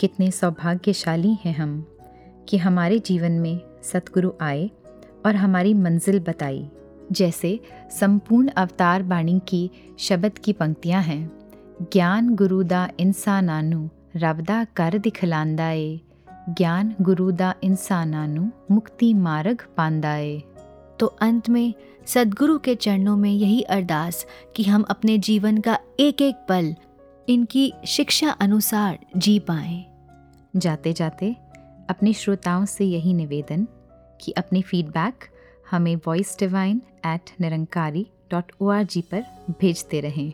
कितने 0.00 0.30
सौभाग्यशाली 0.30 1.38
हैं 1.44 1.54
हम 1.54 1.86
कि 2.48 2.56
हमारे 2.56 2.98
जीवन 2.98 3.32
में 3.32 3.60
सतगुरु 3.82 4.32
आए 4.40 4.70
और 5.26 5.36
हमारी 5.36 5.74
मंजिल 5.74 6.20
बताई। 6.20 6.70
जैसे 7.12 7.60
संपूर्ण 7.90 8.48
अवतार 8.48 9.02
बाणी 9.02 9.40
की, 9.48 9.70
शब्द 9.98 10.38
की 10.38 10.52
पंक्तियाँ 10.52 11.02
हैं। 11.02 11.32
ज्ञान 11.82 12.34
गुरु 12.34 12.62
दा 12.62 12.88
इंसानानु 13.00 13.88
रबदा 14.16 14.64
कर 14.64 14.98
दिखलांदा 14.98 15.70
ਏ 15.70 15.98
ज्ञान 16.48 16.94
गुरु 17.02 17.30
दा 17.30 17.54
इंसानानु 17.62 18.46
मुक्ति 18.70 19.14
मार्ग 19.14 19.62
पांदा 19.76 20.16
ਏ 20.16 20.40
तो 21.02 21.06
अंत 21.06 21.48
में 21.48 21.74
सदगुरु 22.06 22.58
के 22.58 22.74
चरणों 22.74 23.16
में 23.16 23.30
यही 23.30 23.62
अरदास 23.62 24.26
कि 24.56 24.62
हम 24.62 24.82
अपने 24.82 25.18
जीवन 25.18 25.58
का 25.58 25.78
एक 26.00 26.22
एक 26.22 26.34
पल 26.34 26.74
इनकी 27.28 27.72
शिक्षा 27.86 28.30
अनुसार 28.30 28.98
जी 29.16 29.38
पाएँ। 29.38 29.84
जाते 30.56 30.92
जाते 30.92 31.36
अपने 31.90 32.12
श्रोताओं 32.12 32.64
से 32.64 32.84
यही 32.84 33.14
निवेदन 33.14 33.66
कि 34.20 34.32
अपनी 34.32 34.62
फीडबैक 34.62 35.14
हमें 35.70 35.96
voice 35.96 36.36
divine 36.38 36.82
at 37.06 37.30
Nirankari 37.40 38.06
dot 38.30 38.52
O 38.60 38.68
R 38.68 38.82
G 38.82 39.00
पर 39.00 39.24
भेजते 39.50 40.00
रहें। 40.00 40.32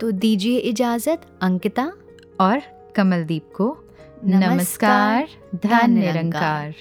तो 0.00 0.10
दीजिए 0.10 0.58
इजाज़त 0.58 1.38
अंकिता। 1.42 1.92
और 2.40 2.62
कमलदीप 2.94 3.50
को 3.56 3.78
नमस्कार, 4.24 5.28
धन 5.54 5.68
धन 5.68 5.90
निरंकार। 5.90 6.74